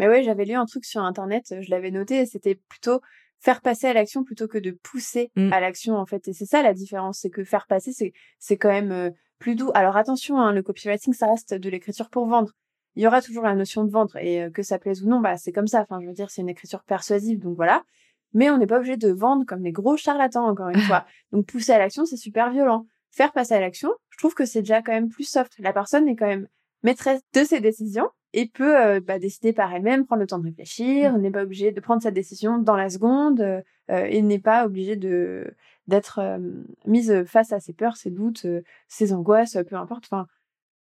Mais 0.00 0.08
ouais, 0.08 0.24
j'avais 0.24 0.44
lu 0.44 0.54
un 0.54 0.66
truc 0.66 0.84
sur 0.84 1.02
internet, 1.02 1.54
je 1.60 1.70
l'avais 1.70 1.92
noté, 1.92 2.26
c'était 2.26 2.56
plutôt 2.56 3.00
faire 3.38 3.60
passer 3.60 3.86
à 3.86 3.92
l'action 3.92 4.24
plutôt 4.24 4.48
que 4.48 4.58
de 4.58 4.72
pousser 4.72 5.30
mmh. 5.36 5.52
à 5.52 5.60
l'action 5.60 5.94
en 5.96 6.06
fait. 6.06 6.26
Et 6.26 6.32
c'est 6.32 6.46
ça 6.46 6.62
la 6.62 6.74
différence, 6.74 7.20
c'est 7.20 7.30
que 7.30 7.44
faire 7.44 7.68
passer, 7.68 7.92
c'est 7.92 8.12
c'est 8.40 8.56
quand 8.56 8.70
même 8.70 9.12
plus 9.38 9.54
doux. 9.54 9.70
Alors 9.74 9.96
attention, 9.96 10.40
hein, 10.40 10.52
le 10.52 10.62
copywriting, 10.62 11.12
ça 11.12 11.28
reste 11.28 11.54
de 11.54 11.70
l'écriture 11.70 12.10
pour 12.10 12.26
vendre. 12.26 12.50
Il 12.96 13.02
y 13.04 13.06
aura 13.06 13.22
toujours 13.22 13.44
la 13.44 13.54
notion 13.54 13.84
de 13.84 13.90
vendre 13.90 14.16
et 14.16 14.50
que 14.52 14.62
ça 14.64 14.80
plaise 14.80 15.04
ou 15.04 15.08
non, 15.08 15.20
bah 15.20 15.36
c'est 15.36 15.52
comme 15.52 15.68
ça. 15.68 15.82
Enfin, 15.82 16.00
je 16.00 16.06
veux 16.08 16.12
dire, 16.12 16.30
c'est 16.30 16.40
une 16.40 16.48
écriture 16.48 16.82
persuasive, 16.82 17.38
donc 17.38 17.54
voilà 17.54 17.84
mais 18.32 18.50
on 18.50 18.58
n'est 18.58 18.66
pas 18.66 18.78
obligé 18.78 18.96
de 18.96 19.10
vendre 19.10 19.44
comme 19.44 19.62
des 19.62 19.72
gros 19.72 19.96
charlatans, 19.96 20.46
encore 20.46 20.68
une 20.68 20.80
fois. 20.80 21.06
Donc 21.32 21.46
pousser 21.46 21.72
à 21.72 21.78
l'action, 21.78 22.04
c'est 22.04 22.16
super 22.16 22.50
violent. 22.50 22.86
Faire 23.10 23.32
passer 23.32 23.54
à 23.54 23.60
l'action, 23.60 23.90
je 24.10 24.18
trouve 24.18 24.34
que 24.34 24.44
c'est 24.44 24.60
déjà 24.60 24.82
quand 24.82 24.92
même 24.92 25.08
plus 25.08 25.24
soft. 25.24 25.52
La 25.58 25.72
personne 25.72 26.08
est 26.08 26.16
quand 26.16 26.26
même 26.26 26.46
maîtresse 26.82 27.20
de 27.34 27.44
ses 27.44 27.60
décisions 27.60 28.08
et 28.32 28.46
peut 28.46 28.76
euh, 28.78 29.00
bah, 29.00 29.18
décider 29.18 29.52
par 29.52 29.72
elle-même, 29.74 30.06
prendre 30.06 30.20
le 30.20 30.26
temps 30.26 30.38
de 30.38 30.44
réfléchir, 30.44 31.12
mmh. 31.12 31.20
n'est 31.20 31.30
pas 31.30 31.42
obligée 31.42 31.72
de 31.72 31.80
prendre 31.80 32.02
sa 32.02 32.10
décision 32.10 32.58
dans 32.58 32.76
la 32.76 32.88
seconde 32.88 33.40
euh, 33.40 33.62
et 33.88 34.22
n'est 34.22 34.38
pas 34.38 34.66
obligée 34.66 34.96
de 34.96 35.54
d'être 35.86 36.20
euh, 36.20 36.38
mise 36.86 37.24
face 37.24 37.52
à 37.52 37.58
ses 37.58 37.72
peurs, 37.72 37.96
ses 37.96 38.10
doutes, 38.10 38.46
ses 38.86 39.12
angoisses, 39.12 39.58
peu 39.68 39.74
importe. 39.74 40.04
Enfin, 40.04 40.28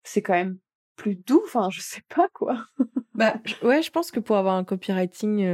c'est 0.02 0.20
quand 0.20 0.34
même 0.34 0.58
plus 0.96 1.14
doux. 1.14 1.40
Enfin, 1.46 1.70
je 1.70 1.80
sais 1.80 2.02
pas 2.14 2.28
quoi. 2.34 2.66
bah 3.14 3.34
ouais, 3.62 3.80
je 3.80 3.90
pense 3.90 4.10
que 4.10 4.20
pour 4.20 4.36
avoir 4.36 4.56
un 4.56 4.64
copywriting, 4.64 5.46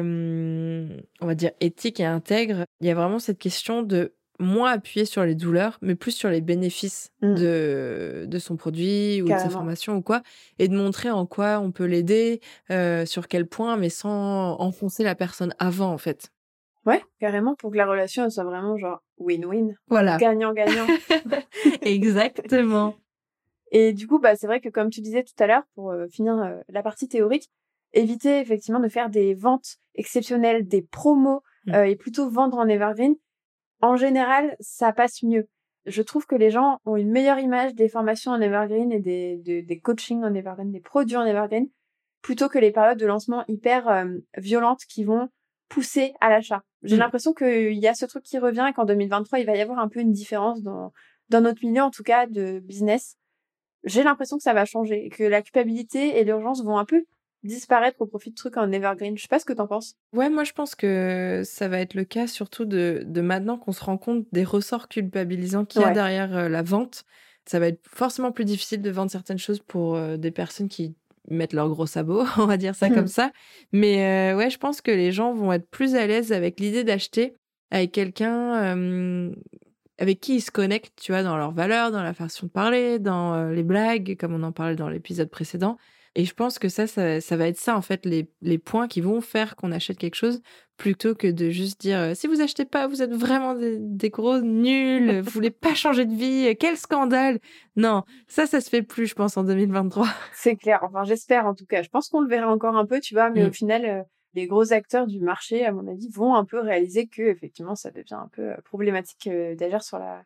on 1.21 1.27
va 1.27 1.35
dire 1.37 1.53
éthique 1.61 2.01
et 2.01 2.05
intègre, 2.05 2.65
il 2.81 2.89
y 2.89 2.91
a 2.91 2.95
vraiment 2.95 3.21
cette 3.21 3.39
question 3.39 3.85
de 3.85 4.17
moins 4.39 4.73
appuyer 4.73 5.07
sur 5.07 5.25
les 5.25 5.35
douleurs, 5.35 5.79
mais 5.81 5.95
plus 5.95 6.13
sur 6.13 6.29
les 6.29 6.41
bénéfices 6.41 7.13
mmh. 7.23 7.35
de, 7.35 8.25
de 8.27 8.39
son 8.39 8.57
produit 8.57 9.23
ou 9.23 9.27
de 9.27 9.39
sa 9.39 9.49
formation 9.49 9.97
ou 9.97 10.03
quoi, 10.03 10.23
et 10.59 10.69
de 10.69 10.77
montrer 10.77 11.11
en 11.11 11.27
quoi 11.27 11.61
on 11.61 11.71
peut 11.71 11.85
l'aider, 11.85 12.41
sur 13.07 13.29
quel 13.29 13.47
point, 13.47 13.77
mais 13.77 13.91
sans 13.91 14.57
enfoncer 14.61 15.05
la 15.05 15.15
personne 15.15 15.55
avant 15.59 15.93
en 15.93 15.99
fait. 15.99 16.31
Ouais, 16.87 17.03
carrément, 17.19 17.55
pour 17.55 17.71
que 17.71 17.77
la 17.77 17.87
relation 17.87 18.29
soit 18.29 18.45
vraiment 18.45 18.77
genre 18.77 19.03
win-win. 19.19 19.75
Voilà. 19.89 20.19
Gagnant-gagnant. 20.19 20.87
Exactement. 21.83 22.95
Et 23.71 23.93
du 23.93 24.07
coup, 24.07 24.19
bah, 24.19 24.37
c'est 24.37 24.47
vrai 24.47 24.61
que 24.61 24.69
comme 24.69 24.91
tu 24.91 25.01
disais 25.01 25.25
tout 25.25 25.35
à 25.43 25.47
l'heure, 25.47 25.63
pour 25.75 25.91
euh, 25.91 26.07
finir 26.09 26.35
euh, 26.39 26.61
la 26.69 26.83
partie 26.83 27.09
théorique, 27.09 27.51
éviter 27.93 28.41
effectivement 28.41 28.81
de 28.81 28.89
faire 28.89 29.09
des 29.09 29.35
ventes 29.35 29.79
exceptionnelles, 29.95 30.67
des 30.67 30.83
promos, 30.83 31.43
euh, 31.73 31.85
et 31.85 31.97
plutôt 31.97 32.29
vendre 32.29 32.59
en 32.59 32.69
evergreen. 32.69 33.15
En 33.85 33.97
général, 33.97 34.57
ça 34.61 34.93
passe 34.93 35.23
mieux. 35.23 35.47
Je 35.85 36.01
trouve 36.01 36.25
que 36.25 36.35
les 36.35 36.51
gens 36.51 36.81
ont 36.87 36.97
une 36.97 37.11
meilleure 37.11 37.39
image 37.39 37.75
des 37.75 37.91
formations 37.91 38.31
en 38.31 38.41
evergreen 38.41 38.91
et 38.93 39.01
des, 39.01 39.37
des 39.37 39.81
coachings 39.81 40.25
en 40.25 40.33
evergreen, 40.33 40.73
des 40.73 40.81
produits 40.81 41.19
en 41.19 41.27
evergreen, 41.27 41.69
plutôt 42.23 42.49
que 42.49 42.59
les 42.59 42.71
périodes 42.71 42.99
de 42.99 43.05
lancement 43.05 43.45
hyper 43.47 44.07
violentes 44.39 44.85
qui 44.89 45.05
vont 45.05 45.29
pousser 45.69 46.15
à 46.23 46.31
l'achat. 46.31 46.63
J'ai 46.83 46.97
mmh. 46.97 47.01
l'impression 47.01 47.35
qu'il 47.35 47.75
y 47.75 47.87
a 47.87 47.93
ce 47.93 48.07
truc 48.07 48.23
qui 48.23 48.39
revient 48.39 48.67
et 48.71 48.73
qu'en 48.73 48.87
2023, 48.87 49.41
il 49.41 49.45
va 49.45 49.55
y 49.55 49.61
avoir 49.61 49.79
un 49.79 49.89
peu 49.89 50.01
une 50.01 50.13
différence 50.13 50.63
dans, 50.63 50.95
dans 51.29 51.43
notre 51.43 51.63
milieu, 51.63 51.83
en 51.83 51.91
tout 51.91 52.05
cas, 52.05 52.27
de 52.27 52.61
business 52.61 53.19
j'ai 53.85 54.03
l'impression 54.03 54.37
que 54.37 54.43
ça 54.43 54.55
va 54.55 54.65
changer 54.65 55.07
et 55.07 55.11
que 55.11 55.23
la 55.23 55.43
culpabilité 55.43 56.19
et 56.19 56.25
l'urgence 56.25 56.65
vont 56.65 56.79
un 56.79 56.85
peu 56.85 57.05
disparaître 57.45 58.01
au 58.01 58.07
profit 58.07 58.31
de 58.31 58.35
trucs 58.35 58.57
en 58.57 58.73
evergreen. 58.73 59.17
Je 59.17 59.23
sais 59.23 59.29
pas 59.29 59.39
ce 59.39 59.45
que 59.45 59.53
t'en 59.53 59.67
penses. 59.67 59.97
Ouais, 60.13 60.31
moi 60.31 60.45
je 60.45 60.53
pense 60.53 60.75
que 60.75 61.43
ça 61.45 61.69
va 61.69 61.79
être 61.79 61.95
le 61.95 62.05
cas 62.05 62.27
surtout 62.27 62.65
de, 62.65 63.03
de 63.07 63.21
maintenant 63.21 63.59
qu'on 63.59 63.73
se 63.73 63.85
rend 63.85 63.99
compte 63.99 64.27
des 64.33 64.45
ressorts 64.45 64.89
culpabilisants 64.89 65.65
qu'il 65.65 65.83
y 65.83 65.85
a 65.85 65.91
derrière 65.91 66.37
euh, 66.37 66.49
la 66.49 66.63
vente. 66.63 67.05
Ça 67.47 67.59
va 67.59 67.69
être 67.69 67.81
forcément 67.87 68.33
plus 68.33 68.47
difficile 68.47 68.81
de 68.81 68.91
vendre 68.91 69.11
certaines 69.11 69.39
choses 69.39 69.61
pour 69.61 69.97
euh, 69.97 70.17
des 70.17 70.31
personnes 70.31 70.69
qui 70.69 70.97
mettent 71.31 71.53
leurs 71.53 71.69
gros 71.69 71.87
sabots, 71.87 72.25
on 72.39 72.47
va 72.47 72.57
dire 72.57 72.75
ça 72.75 72.89
comme 72.89 73.07
ça. 73.07 73.31
Mais 73.73 74.33
euh, 74.33 74.37
ouais, 74.37 74.51
je 74.51 74.59
pense 74.59 74.81
que 74.81 74.91
les 74.91 75.13
gens 75.13 75.35
vont 75.35 75.53
être 75.53 75.69
plus 75.69 75.95
à 75.95 76.07
l'aise 76.07 76.33
avec 76.33 76.59
l'idée 76.59 76.85
d'acheter 76.85 77.35
avec 77.71 77.93
quelqu'un 77.93 79.33
avec 79.99 80.21
qui 80.21 80.37
ils 80.37 80.41
se 80.41 80.51
connectent, 80.51 80.93
tu 81.01 81.13
vois, 81.13 81.23
dans 81.23 81.37
leurs 81.37 81.53
valeurs, 81.53 81.91
dans 81.91 82.03
la 82.03 82.15
façon 82.15 82.47
de 82.47 82.51
parler, 82.51 82.99
dans 82.99 83.49
les 83.49 83.63
blagues, 83.65 84.17
comme 84.19 84.35
on 84.35 84.43
en 84.45 84.53
parlait 84.53 84.77
dans 84.77 84.89
l'épisode 84.89 85.29
précédent. 85.29 85.77
Et 86.17 86.25
je 86.25 86.35
pense 86.35 86.59
que 86.59 86.69
ça, 86.69 86.87
ça, 86.87 87.37
va 87.37 87.49
être 87.49 87.59
ça, 87.59 87.77
en 87.77 87.83
fait, 87.83 88.07
les, 88.07 88.31
les 88.41 88.59
points 88.59 88.87
qui 88.87 89.01
vont 89.01 89.21
faire 89.21 89.57
qu'on 89.57 89.73
achète 89.73 89.99
quelque 89.99 90.15
chose, 90.15 90.41
plutôt 90.77 91.15
que 91.15 91.27
de 91.27 91.51
juste 91.51 91.81
dire 91.81 91.99
euh, 91.99 92.15
si 92.15 92.27
vous 92.27 92.41
achetez 92.41 92.65
pas, 92.65 92.87
vous 92.87 93.03
êtes 93.03 93.13
vraiment 93.13 93.55
des, 93.55 94.11
gros 94.11 94.41
nuls, 94.41 95.21
vous 95.21 95.31
voulez 95.31 95.51
pas 95.51 95.75
changer 95.75 96.05
de 96.05 96.15
vie, 96.15 96.57
quel 96.59 96.77
scandale. 96.77 97.41
Non, 97.77 98.05
ça, 98.29 98.47
ça 98.47 98.61
se 98.61 98.71
fait 98.71 98.83
plus, 98.83 99.07
je 99.07 99.15
pense, 99.15 99.37
en 99.37 99.45
2023. 99.45 100.07
C'est 100.33 100.57
clair. 100.57 100.81
Enfin, 100.83 101.05
j'espère, 101.05 101.47
en 101.47 101.55
tout 101.55 101.67
cas. 101.67 101.83
Je 101.83 101.89
pense 101.89 102.09
qu'on 102.09 102.21
le 102.21 102.29
verra 102.29 102.51
encore 102.51 102.77
un 102.77 102.87
peu, 102.87 103.01
tu 103.01 103.15
vois, 103.15 103.31
mais 103.31 103.45
au 103.45 103.49
mm. 103.49 103.55
final, 103.55 103.85
euh, 103.85 104.03
les 104.35 104.47
gros 104.47 104.73
acteurs 104.73 105.07
du 105.07 105.21
marché, 105.21 105.65
à 105.65 105.73
mon 105.73 105.87
avis, 105.89 106.09
vont 106.11 106.35
un 106.35 106.45
peu 106.45 106.61
réaliser 106.61 107.07
que 107.07 107.23
effectivement, 107.23 107.75
ça 107.75 107.91
devient 107.91 108.15
un 108.15 108.29
peu 108.33 108.53
euh, 108.53 108.57
problématique 108.65 109.29
d'agir 109.29 109.83
sur 109.83 109.99
la, 109.99 110.23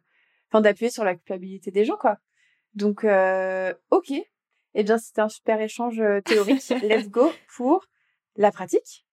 enfin 0.50 0.60
d'appuyer 0.60 0.90
sur 0.90 1.04
la 1.04 1.14
culpabilité 1.14 1.70
des 1.70 1.84
gens, 1.84 1.96
quoi. 1.96 2.18
Donc, 2.74 3.04
euh, 3.04 3.72
ok. 3.90 4.12
Eh 4.74 4.84
bien, 4.84 4.98
c'était 4.98 5.20
un 5.20 5.28
super 5.28 5.60
échange 5.60 6.02
théorique. 6.24 6.68
Let's 6.82 7.08
go 7.08 7.32
pour 7.56 7.84
la 8.36 8.50
pratique. 8.52 9.06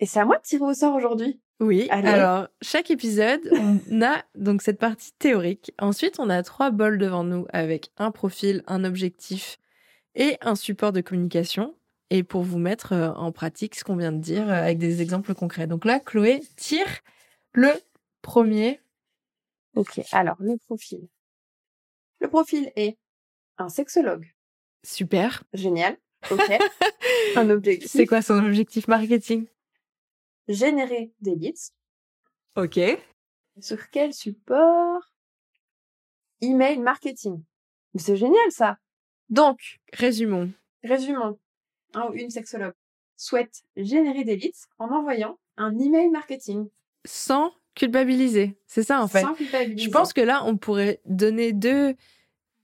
Et 0.00 0.06
c'est 0.06 0.20
à 0.20 0.24
moi 0.24 0.38
de 0.38 0.42
tirer 0.42 0.64
au 0.64 0.74
sort 0.74 0.94
aujourd'hui. 0.94 1.40
Oui. 1.60 1.86
Alors, 1.90 2.48
chaque 2.62 2.90
épisode, 2.90 3.40
on 3.52 4.02
a 4.02 4.22
donc 4.34 4.62
cette 4.62 4.78
partie 4.78 5.12
théorique. 5.18 5.72
Ensuite, 5.78 6.18
on 6.18 6.28
a 6.28 6.42
trois 6.42 6.70
bols 6.70 6.98
devant 6.98 7.24
nous 7.24 7.46
avec 7.52 7.90
un 7.96 8.10
profil, 8.10 8.62
un 8.66 8.84
objectif 8.84 9.58
et 10.14 10.36
un 10.40 10.56
support 10.56 10.92
de 10.92 11.00
communication 11.00 11.74
et 12.10 12.22
pour 12.22 12.42
vous 12.42 12.58
mettre 12.58 12.92
euh, 12.92 13.12
en 13.12 13.32
pratique 13.32 13.74
ce 13.74 13.84
qu'on 13.84 13.96
vient 13.96 14.12
de 14.12 14.20
dire 14.20 14.48
euh, 14.48 14.52
avec 14.52 14.78
des 14.78 15.00
exemples 15.00 15.34
concrets. 15.34 15.66
Donc 15.66 15.84
là, 15.84 16.00
Chloé 16.00 16.40
tire 16.56 17.00
le 17.52 17.72
premier. 18.20 18.80
Ok, 19.74 20.00
alors 20.12 20.36
le 20.40 20.56
profil. 20.66 21.08
Le 22.20 22.28
profil 22.28 22.72
est 22.76 22.98
un 23.58 23.68
sexologue. 23.68 24.33
Super. 24.84 25.42
Génial. 25.54 25.96
Ok. 26.30 26.40
un 27.36 27.50
objectif. 27.50 27.90
C'est 27.90 28.06
quoi 28.06 28.22
son 28.22 28.44
objectif 28.44 28.86
marketing? 28.86 29.46
Générer 30.46 31.12
des 31.20 31.34
leads. 31.34 31.72
Ok. 32.56 32.78
Sur 33.60 33.90
quel 33.90 34.12
support? 34.12 35.00
Email 36.40 36.78
marketing. 36.78 37.42
C'est 37.96 38.16
génial 38.16 38.50
ça. 38.50 38.78
Donc, 39.30 39.80
résumons. 39.92 40.52
Résumons 40.82 41.38
un 41.94 42.08
ou 42.08 42.14
une 42.14 42.30
sexologue 42.30 42.74
souhaite 43.16 43.62
générer 43.76 44.24
des 44.24 44.36
leads 44.36 44.66
en 44.78 44.88
envoyant 44.88 45.38
un 45.56 45.78
email 45.78 46.10
marketing. 46.10 46.68
Sans 47.06 47.52
culpabiliser. 47.74 48.58
C'est 48.66 48.82
ça, 48.82 49.00
en 49.00 49.08
fait. 49.08 49.22
Sans 49.22 49.34
culpabiliser. 49.34 49.84
Je 49.84 49.90
pense 49.90 50.12
que 50.12 50.20
là, 50.20 50.44
on 50.44 50.56
pourrait 50.56 51.00
donner 51.06 51.52
deux 51.52 51.94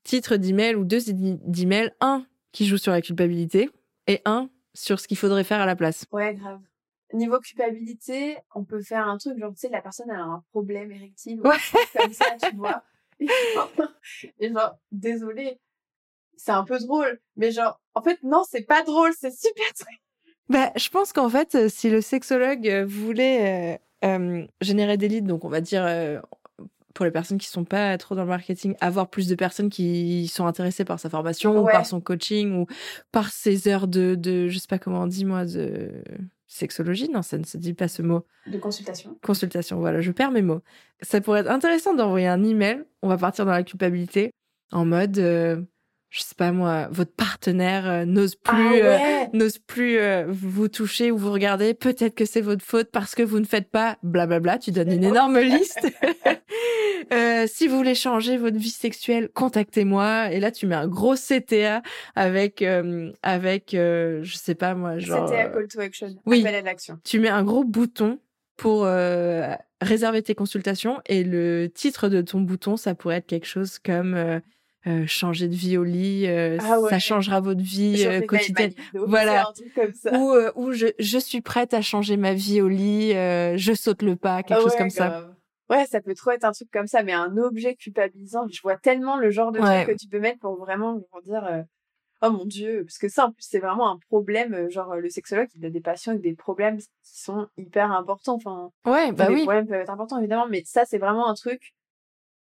titres 0.05 0.37
d'email 0.37 0.75
ou 0.75 0.85
deux 0.85 1.01
d'email. 1.13 1.93
Un 2.01 2.27
qui 2.53 2.67
joue 2.67 2.79
sur 2.79 2.93
la 2.93 3.01
culpabilité 3.01 3.71
et 4.07 4.21
un 4.25 4.51
sur 4.75 4.99
ce 5.01 5.07
qu'il 5.07 5.17
faudrait 5.17 5.45
faire 5.45 5.61
à 5.61 5.67
la 5.67 5.77
place. 5.77 6.05
Ouais, 6.13 6.35
grave. 6.35 6.61
Niveau 7.13 7.41
culpabilité, 7.41 8.39
on 8.55 8.65
peut 8.65 8.83
faire 8.83 9.09
un 9.09 9.19
truc 9.19 9.39
genre, 9.39 9.53
tu 9.53 9.61
sais, 9.61 9.69
la 9.69 9.83
personne 9.83 10.11
a 10.11 10.21
un 10.21 10.45
problème 10.51 10.93
érectile. 10.93 11.41
Ouais. 11.41 11.57
Comme 11.97 12.13
ça, 12.13 12.37
tu 12.41 12.57
vois. 12.57 12.85
Et 14.39 14.49
genre, 14.49 14.79
désolé, 14.93 15.61
c'est 16.37 16.53
un 16.53 16.65
peu 16.65 16.79
drôle. 16.79 17.21
Mais 17.37 17.51
genre, 17.51 17.81
en 17.95 18.03
fait, 18.03 18.23
non, 18.23 18.45
c'est 18.49 18.63
pas 18.63 18.83
drôle, 18.83 19.13
c'est 19.19 19.33
super 19.33 19.67
drôle. 19.79 19.97
Bah, 20.49 20.73
je 20.77 20.89
pense 20.89 21.13
qu'en 21.13 21.29
fait, 21.29 21.55
euh, 21.55 21.69
si 21.69 21.91
le 21.91 22.01
sexologue 22.01 22.67
euh, 22.67 22.85
voulait 22.85 23.81
euh, 24.05 24.47
générer 24.61 24.97
des 24.97 25.09
leads, 25.09 25.29
donc 25.29 25.45
on 25.45 25.49
va 25.49 25.61
dire 25.61 25.85
pour 26.95 27.05
les 27.05 27.11
personnes 27.11 27.39
qui 27.39 27.49
sont 27.49 27.65
pas 27.65 27.97
trop 27.99 28.15
dans 28.15 28.23
le 28.23 28.29
marketing, 28.29 28.75
avoir 28.81 29.09
plus 29.09 29.29
de 29.29 29.35
personnes 29.35 29.71
qui 29.71 30.29
sont 30.29 30.47
intéressées 30.47 30.85
par 30.85 30.99
sa 30.99 31.09
formation 31.11 31.59
ou 31.61 31.67
par 31.67 31.87
son 31.87 32.01
coaching 32.01 32.53
ou 32.53 32.67
par 33.13 33.31
ses 33.31 33.69
heures 33.69 33.89
de, 33.89 34.15
de 34.15 34.49
je 34.49 34.59
sais 34.59 34.67
pas 34.69 34.79
comment 34.79 35.03
on 35.03 35.07
dit 35.07 35.25
moi, 35.25 35.45
de 35.45 36.03
sexologie, 36.47 37.09
non, 37.09 37.23
ça 37.23 37.39
ne 37.39 37.45
se 37.45 37.57
dit 37.57 37.75
pas 37.75 37.89
ce 37.89 38.03
mot. 38.03 38.27
De 38.47 38.59
consultation. 38.59 39.17
Consultation, 39.23 39.79
voilà, 39.79 40.01
je 40.01 40.11
perds 40.11 40.33
mes 40.33 40.43
mots. 40.43 40.63
Ça 41.01 41.21
pourrait 41.21 41.41
être 41.41 41.51
intéressant 41.51 41.95
d'envoyer 41.95 42.27
un 42.27 42.43
email, 42.43 42.85
on 43.03 43.09
va 43.09 43.17
partir 43.17 43.47
dans 43.47 43.53
la 43.53 43.63
culpabilité, 43.63 44.33
en 44.73 44.85
mode 44.85 45.19
je 46.11 46.23
sais 46.23 46.35
pas 46.37 46.51
moi, 46.53 46.89
votre 46.91 47.13
partenaire 47.13 47.89
euh, 47.89 48.05
n'ose 48.05 48.37
Ah 48.45 48.53
plus, 48.53 48.83
euh, 48.83 48.99
n'ose 49.33 49.59
plus 49.59 49.99
euh, 49.99 50.27
vous 50.29 50.69
toucher 50.69 51.11
ou 51.13 51.17
vous 51.17 51.33
regarder, 51.33 51.73
peut-être 51.73 52.15
que 52.17 52.25
c'est 52.25 52.41
votre 52.41 52.65
faute 52.65 52.91
parce 52.91 53.15
que 53.15 53.23
vous 53.23 53.39
ne 53.39 53.45
faites 53.45 53.71
pas 53.71 53.97
blablabla. 54.03 54.59
Tu 54.59 54.73
donnes 54.73 54.91
une 54.93 55.05
énorme 55.05 55.39
liste. 55.41 55.87
Euh, 57.13 57.47
si 57.49 57.67
vous 57.67 57.77
voulez 57.77 57.95
changer 57.97 58.37
votre 58.37 58.59
vie 58.59 58.69
sexuelle, 58.71 59.31
contactez-moi. 59.35 60.31
Et 60.33 60.39
là, 60.39 60.53
tu 60.53 60.67
mets 60.67 60.77
un 60.77 60.87
gros 60.87 61.15
CTA 61.17 61.83
avec, 62.15 62.63
euh, 62.63 63.11
avec, 63.23 63.75
euh, 63.75 64.21
je 64.23 64.37
sais 64.37 64.55
pas 64.55 64.75
moi, 64.75 64.99
genre. 64.99 65.29
Euh, 65.33 65.49
call 65.49 65.67
to 65.67 65.81
action. 65.81 66.15
oui. 66.27 66.43
Appel 66.43 66.55
à 66.55 66.61
l'action. 66.61 66.99
tu 67.03 67.19
mets 67.19 67.29
un 67.31 67.43
gros 67.43 67.65
bouton 67.65 68.21
pour 68.57 68.85
euh, 68.85 69.53
réserver 69.81 70.23
tes 70.23 70.35
consultations 70.37 71.01
et 71.07 71.25
le 71.25 71.69
titre 71.75 72.09
de 72.09 72.21
ton 72.21 72.43
bouton, 72.43 72.77
ça 72.77 72.95
pourrait 72.95 73.17
être 73.17 73.27
quelque 73.27 73.47
chose 73.47 73.79
comme 73.81 74.41
euh, 74.87 75.07
changer 75.07 75.49
de 75.49 75.55
vie 75.55 75.77
au 75.77 75.85
lit, 75.85 76.27
euh, 76.27 76.57
Ah 76.61 76.81
ouais. 76.81 76.91
ça 76.91 76.99
changera 76.99 77.41
votre 77.41 77.61
vie 77.61 78.05
euh, 78.07 78.21
quotidienne. 78.23 78.73
Voilà. 78.95 79.53
Ou, 80.13 80.33
euh, 80.33 80.51
ou 80.55 80.73
je, 80.73 80.87
je 80.99 81.19
suis 81.19 81.41
prête 81.41 81.75
à 81.75 81.83
changer 81.83 82.17
ma 82.17 82.33
vie 82.35 82.61
au 82.61 82.69
lit, 82.69 83.15
euh, 83.15 83.57
je 83.57 83.73
saute 83.75 84.03
le 84.03 84.17
pas, 84.17 84.43
quelque 84.43 84.59
Ah 84.59 84.63
chose 84.63 84.73
ouais, 84.73 84.79
comme 84.79 84.91
ça. 84.91 85.31
Ouais, 85.69 85.87
ça 85.87 86.01
peut 86.01 86.15
trop 86.15 86.33
être 86.33 86.45
un 86.45 86.53
truc 86.53 86.69
comme 86.73 86.89
ça, 86.89 87.03
mais 87.03 87.13
un 87.13 87.37
objet 87.37 87.77
culpabilisant, 87.77 88.47
je 88.51 88.61
vois 88.61 88.77
tellement 88.77 89.17
le 89.19 89.31
genre 89.31 89.53
de 89.53 89.61
Ouais. 89.61 89.85
truc 89.85 89.97
que 89.97 90.03
tu 90.03 90.09
peux 90.09 90.19
mettre 90.19 90.41
pour 90.41 90.57
vraiment 90.59 90.99
pour 91.13 91.23
dire 91.23 91.45
euh, 91.45 91.63
oh 92.23 92.31
mon 92.31 92.45
dieu, 92.45 92.83
parce 92.85 92.99
que 92.99 93.09
ça 93.09 93.27
en 93.27 93.33
plus 93.33 93.47
c'est 93.49 93.61
vraiment 93.61 93.89
un 93.89 93.99
problème, 94.09 94.69
genre 94.69 94.97
le 94.97 95.09
sexologue 95.09 95.47
il 95.55 95.65
a 95.65 95.71
des 95.71 95.81
patients 95.81 96.11
avec 96.13 96.23
des 96.23 96.35
problèmes 96.35 96.79
qui 96.79 96.87
sont 97.23 97.47
hyper 97.57 97.93
importants, 97.93 98.35
enfin 98.35 98.71
Ouais, 98.85 99.13
bah 99.13 99.29
les 99.29 99.35
oui. 99.37 99.43
problèmes 99.43 99.67
peuvent 99.69 99.81
être 99.81 99.91
importants 99.91 100.19
évidemment, 100.19 100.49
mais 100.51 100.63
ça 100.67 100.85
c'est 100.85 100.99
vraiment 100.99 101.29
un 101.29 101.35
truc, 101.35 101.73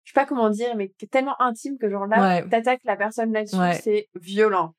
je 0.04 0.12
sais 0.12 0.14
pas 0.20 0.26
comment 0.26 0.50
dire, 0.50 0.76
mais 0.76 0.90
qui 0.90 1.06
est 1.06 1.10
tellement 1.10 1.40
intime 1.42 1.78
que 1.78 1.90
genre 1.90 2.08
là 2.08 2.42
Ouais. 2.42 2.50
t'attaques 2.50 2.82
la 2.86 2.96
personne 2.96 3.32
là-dessus, 3.34 3.56
Ouais. 3.58 3.80
c'est 3.84 4.08
violent. 4.16 4.74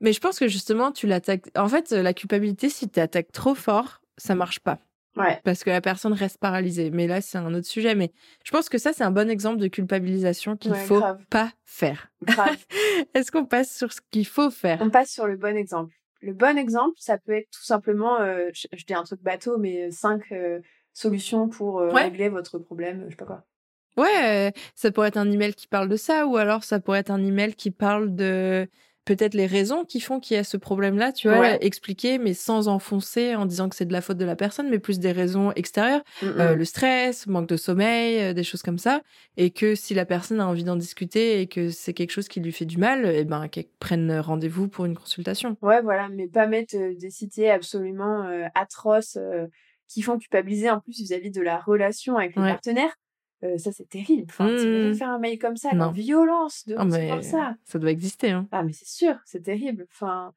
Mais 0.00 0.12
je 0.12 0.20
pense 0.20 0.38
que 0.38 0.46
justement, 0.48 0.92
tu 0.92 1.06
l'attaques. 1.08 1.50
En 1.56 1.68
fait, 1.68 1.90
la 1.90 2.14
culpabilité, 2.14 2.68
si 2.68 2.88
tu 2.88 3.00
attaques 3.00 3.32
trop 3.32 3.54
fort, 3.56 4.00
ça 4.16 4.34
marche 4.34 4.60
pas. 4.60 4.78
Ouais. 5.16 5.40
parce 5.42 5.64
que 5.64 5.70
la 5.70 5.80
personne 5.80 6.12
reste 6.12 6.38
paralysée. 6.38 6.90
Mais 6.92 7.08
là, 7.08 7.20
c'est 7.20 7.38
un 7.38 7.52
autre 7.52 7.66
sujet. 7.66 7.96
Mais 7.96 8.12
je 8.44 8.52
pense 8.52 8.68
que 8.68 8.78
ça, 8.78 8.92
c'est 8.92 9.02
un 9.02 9.10
bon 9.10 9.28
exemple 9.28 9.56
de 9.56 9.66
culpabilisation 9.66 10.56
qu'il 10.56 10.70
Ouais, 10.70 10.78
faut 10.84 11.00
grave. 11.00 11.18
pas 11.28 11.50
faire. 11.64 12.12
Est-ce 13.14 13.32
qu'on 13.32 13.44
passe 13.44 13.76
sur 13.76 13.92
ce 13.92 14.00
qu'il 14.12 14.26
faut 14.26 14.50
faire? 14.50 14.78
On 14.80 14.90
passe 14.90 15.10
sur 15.10 15.26
le 15.26 15.36
bon 15.36 15.56
exemple. 15.56 15.92
Le 16.20 16.32
bon 16.34 16.56
exemple, 16.56 16.94
ça 16.98 17.18
peut 17.18 17.32
être 17.32 17.50
tout 17.50 17.64
simplement, 17.64 18.20
euh, 18.20 18.50
je, 18.52 18.68
je 18.72 18.84
dis 18.84 18.94
un 18.94 19.02
truc 19.02 19.20
bateau, 19.20 19.58
mais 19.58 19.90
cinq 19.90 20.30
euh, 20.30 20.60
solutions 20.92 21.48
pour 21.48 21.80
euh, 21.80 21.90
Ouais. 21.92 22.04
régler 22.04 22.28
votre 22.28 22.58
problème, 22.58 23.04
je 23.06 23.10
sais 23.10 23.16
pas 23.16 23.24
quoi. 23.24 23.44
Ouais, 23.98 24.48
euh, 24.48 24.50
ça 24.76 24.90
pourrait 24.92 25.08
être 25.08 25.16
un 25.16 25.30
email 25.30 25.54
qui 25.54 25.66
parle 25.66 25.88
de 25.88 25.96
ça, 25.96 26.26
ou 26.26 26.36
alors 26.36 26.62
ça 26.64 26.78
pourrait 26.80 27.00
être 27.00 27.10
un 27.10 27.22
email 27.24 27.54
qui 27.54 27.70
parle 27.72 28.14
de 28.14 28.68
peut-être 29.04 29.34
les 29.34 29.46
raisons 29.46 29.84
qui 29.84 30.00
font 30.00 30.20
qu'il 30.20 30.36
y 30.36 30.38
a 30.38 30.44
ce 30.44 30.56
problème-là, 30.58 31.12
tu 31.12 31.28
vois, 31.28 31.40
Ouais. 31.40 31.58
expliquer, 31.64 32.18
mais 32.18 32.34
sans 32.34 32.68
enfoncer 32.68 33.34
en 33.34 33.44
disant 33.46 33.68
que 33.70 33.74
c'est 33.74 33.86
de 33.86 33.92
la 33.92 34.00
faute 34.02 34.18
de 34.18 34.24
la 34.26 34.36
personne, 34.36 34.68
mais 34.70 34.78
plus 34.78 34.98
des 35.00 35.12
raisons 35.12 35.50
extérieures, 35.52 36.02
Mm, 36.22 36.26
Euh, 36.40 36.54
le 36.54 36.64
stress, 36.64 37.26
manque 37.26 37.48
de 37.48 37.56
sommeil, 37.56 38.20
euh, 38.20 38.32
des 38.34 38.44
choses 38.44 38.62
comme 38.62 38.78
ça, 38.78 39.00
et 39.36 39.50
que 39.50 39.74
si 39.74 39.94
la 39.94 40.04
personne 40.04 40.40
a 40.40 40.46
envie 40.46 40.62
d'en 40.64 40.76
discuter 40.76 41.40
et 41.40 41.46
que 41.48 41.70
c'est 41.70 41.94
quelque 41.94 42.10
chose 42.12 42.28
qui 42.28 42.38
lui 42.40 42.52
fait 42.52 42.66
du 42.66 42.76
mal, 42.78 43.04
eh 43.06 43.24
ben 43.24 43.48
qu'elle 43.48 43.66
prenne 43.80 44.12
rendez-vous 44.20 44.68
pour 44.68 44.84
une 44.84 44.94
consultation. 44.96 45.56
Ouais, 45.62 45.80
voilà, 45.82 46.08
mais 46.08 46.28
pas 46.28 46.46
mettre 46.46 46.76
euh, 46.76 46.94
des 46.94 47.10
cités 47.10 47.50
absolument 47.50 48.28
atroces 48.54 49.18
qui 49.88 50.02
font 50.02 50.18
culpabiliser 50.18 50.70
en 50.70 50.80
plus 50.80 50.98
vis-à-vis 51.00 51.30
de 51.30 51.40
la 51.40 51.58
relation 51.58 52.16
avec 52.16 52.36
le 52.36 52.42
Ouais. 52.42 52.50
partenaire. 52.50 52.94
Euh, 53.44 53.56
ça, 53.58 53.70
c'est 53.72 53.88
terrible. 53.88 54.26
Enfin, 54.28 54.46
Mm, 54.46 54.56
t'imagines 54.56 54.90
mm. 54.90 54.94
faire 54.94 55.08
un 55.10 55.18
mail 55.18 55.38
comme 55.38 55.56
ça, 55.56 55.72
la 55.72 55.88
violence 55.90 56.66
de 56.66 56.76
mais 56.76 57.22
ça. 57.22 57.56
ça 57.64 57.78
doit 57.78 57.90
exister. 57.90 58.30
Hein. 58.30 58.48
Ah, 58.50 58.62
mais 58.62 58.72
c'est 58.72 58.88
sûr, 58.88 59.14
c'est 59.24 59.42
terrible. 59.42 59.86
Enfin, 59.92 60.32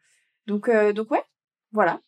donc, 0.47 0.69
euh, 0.69 0.93
donc 0.93 1.11
ouais, 1.11 1.23
voilà. 1.71 2.01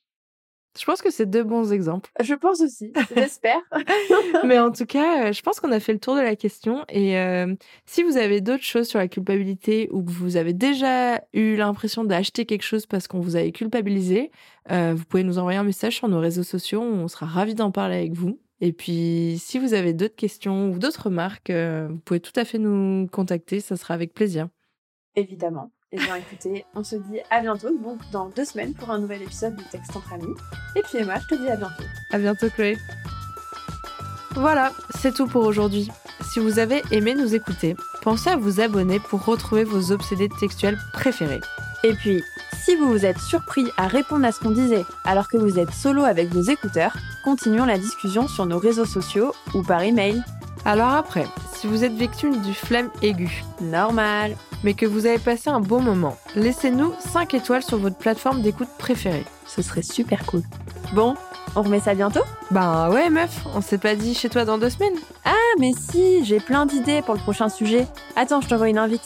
Je 0.80 0.86
pense 0.86 1.04
que 1.04 1.12
c'est 1.12 1.28
deux 1.28 1.44
bons 1.44 1.72
exemples. 1.72 2.10
Je 2.20 2.34
pense 2.34 2.60
aussi, 2.62 2.92
j'espère. 3.16 3.62
Mais 4.44 4.58
en 4.58 4.72
tout 4.72 4.88
cas, 4.88 5.28
euh, 5.28 5.32
je 5.32 5.44
pense 5.44 5.60
qu'on 5.60 5.72
a 5.72 5.80
fait 5.80 5.94
le 5.94 6.00
tour 6.00 6.16
de 6.16 6.22
la 6.22 6.36
question. 6.36 6.84
Et 6.90 7.20
euh, 7.20 7.54
si 7.86 8.02
vous 8.02 8.18
avez 8.18 8.42
d'autres 8.42 8.64
choses 8.64 8.88
sur 8.88 8.98
la 8.98 9.08
culpabilité 9.08 9.88
ou 9.92 10.04
que 10.04 10.10
vous 10.10 10.36
avez 10.36 10.52
déjà 10.54 11.24
eu 11.32 11.58
l'impression 11.58 12.04
d'acheter 12.04 12.48
quelque 12.48 12.64
chose 12.64 12.88
parce 12.88 13.08
qu'on 13.08 13.20
vous 13.20 13.36
avait 13.36 13.52
culpabilisé, 13.52 14.32
vous 14.68 15.06
pouvez 15.08 15.24
nous 15.24 15.38
envoyer 15.38 15.60
un 15.60 15.64
message 15.64 15.98
sur 15.98 16.08
nos 16.08 16.20
réseaux 16.20 16.42
sociaux. 16.42 16.82
On 16.82 17.08
sera 17.08 17.28
ravis 17.28 17.54
d'en 17.54 17.70
parler 17.70 17.98
avec 17.98 18.14
vous. 18.14 18.40
Et 18.66 18.72
puis, 18.72 19.42
si 19.44 19.60
vous 19.60 19.74
avez 19.74 19.92
d'autres 19.92 20.16
questions 20.16 20.72
ou 20.72 20.80
d'autres 20.80 21.08
remarques, 21.08 21.50
euh, 21.50 21.90
vous 21.90 21.98
pouvez 21.98 22.22
tout 22.22 22.32
à 22.38 22.46
fait 22.46 22.60
nous 22.60 23.08
contacter. 23.12 23.60
Ça 23.60 23.76
sera 23.76 23.94
avec 23.94 24.14
plaisir. 24.14 24.48
Évidemment. 25.18 25.74
Et 25.92 25.98
bien 25.98 26.16
écoutez, 26.16 26.64
on 26.74 26.82
se 26.82 26.96
dit 26.96 27.20
à 27.30 27.42
bientôt, 27.42 27.78
donc 27.78 28.00
dans 28.14 28.30
deux 28.30 28.46
semaines 28.46 28.74
pour 28.74 28.90
un 28.90 29.00
nouvel 29.00 29.22
épisode 29.22 29.58
de 29.58 29.64
Texte 29.64 29.94
entre 29.98 30.14
amis. 30.14 30.34
Et 30.78 30.82
puis 30.82 31.00
Emma, 31.00 31.20
je 31.20 31.36
te 31.36 31.42
dis 31.42 31.50
à 31.50 31.58
bientôt. 31.58 31.84
À 32.14 32.18
bientôt, 32.18 32.50
Chloé. 32.52 32.78
Voilà, 34.32 34.72
c'est 34.96 35.14
tout 35.14 35.28
pour 35.28 35.46
aujourd'hui. 35.46 35.90
Si 36.32 36.40
vous 36.40 36.58
avez 36.58 36.84
aimé 36.92 37.16
nous 37.16 37.36
écouter, 37.36 37.76
pensez 38.02 38.30
à 38.30 38.38
vous 38.38 38.62
abonner 38.62 39.02
pour 39.02 39.26
retrouver 39.26 39.66
vos 39.66 39.92
obsédés 39.92 40.30
textuels 40.40 40.80
préférés. 40.94 41.42
Et 41.84 41.92
puis, 41.96 42.24
si 42.64 42.78
vous 42.78 42.88
vous 42.88 43.06
êtes 43.06 43.20
surpris 43.20 43.66
à 43.76 43.90
répondre 43.90 44.26
à 44.26 44.32
ce 44.32 44.40
qu'on 44.40 44.52
disait 44.52 44.86
alors 45.04 45.28
que 45.28 45.36
vous 45.36 45.60
êtes 45.60 45.72
solo 45.72 46.06
avec 46.06 46.30
vos 46.30 46.44
écouteurs, 46.44 46.96
continuons 47.24 47.66
la 47.66 47.78
discussion 47.78 48.28
sur 48.28 48.46
nos 48.46 48.60
réseaux 48.60 48.86
sociaux 48.86 49.34
ou 49.54 49.64
par 49.64 49.82
email. 49.82 50.22
Alors 50.66 50.90
après, 50.92 51.26
si 51.56 51.68
vous 51.68 51.84
êtes 51.84 51.94
victime 51.94 52.42
du 52.42 52.54
flemme 52.54 52.90
aigu, 53.02 53.44
Normal. 53.62 54.36
mais 54.64 54.74
que 54.74 54.86
vous 54.86 55.06
avez 55.06 55.20
passé 55.20 55.50
un 55.50 55.60
bon 55.60 55.82
moment, 55.82 56.18
laissez-nous 56.36 56.94
5 57.00 57.34
étoiles 57.34 57.64
sur 57.64 57.78
votre 57.78 57.98
plateforme 57.98 58.42
d'écoute 58.42 58.70
préférée. 58.78 59.26
Ce 59.46 59.62
serait 59.62 59.82
super 59.82 60.26
cool. 60.26 60.42
Bon, 60.94 61.16
on 61.56 61.62
remet 61.64 61.80
ça 61.82 61.94
bientôt? 61.96 62.22
Bah 62.52 62.90
ouais 62.90 63.10
meuf, 63.10 63.46
on 63.56 63.62
s'est 63.62 63.78
pas 63.78 63.96
dit 63.96 64.14
chez 64.14 64.30
toi 64.30 64.46
dans 64.46 64.58
deux 64.58 64.70
semaines 64.70 64.96
Ah 65.26 65.34
mais 65.60 65.72
si, 65.78 66.24
j'ai 66.24 66.40
plein 66.40 66.66
d'idées 66.66 67.02
pour 67.02 67.14
le 67.16 67.20
prochain 67.20 67.50
sujet. 67.50 67.88
Attends, 68.16 68.42
je 68.42 68.48
t'envoie 68.48 68.70
une 68.70 68.78
invite. 68.78 69.04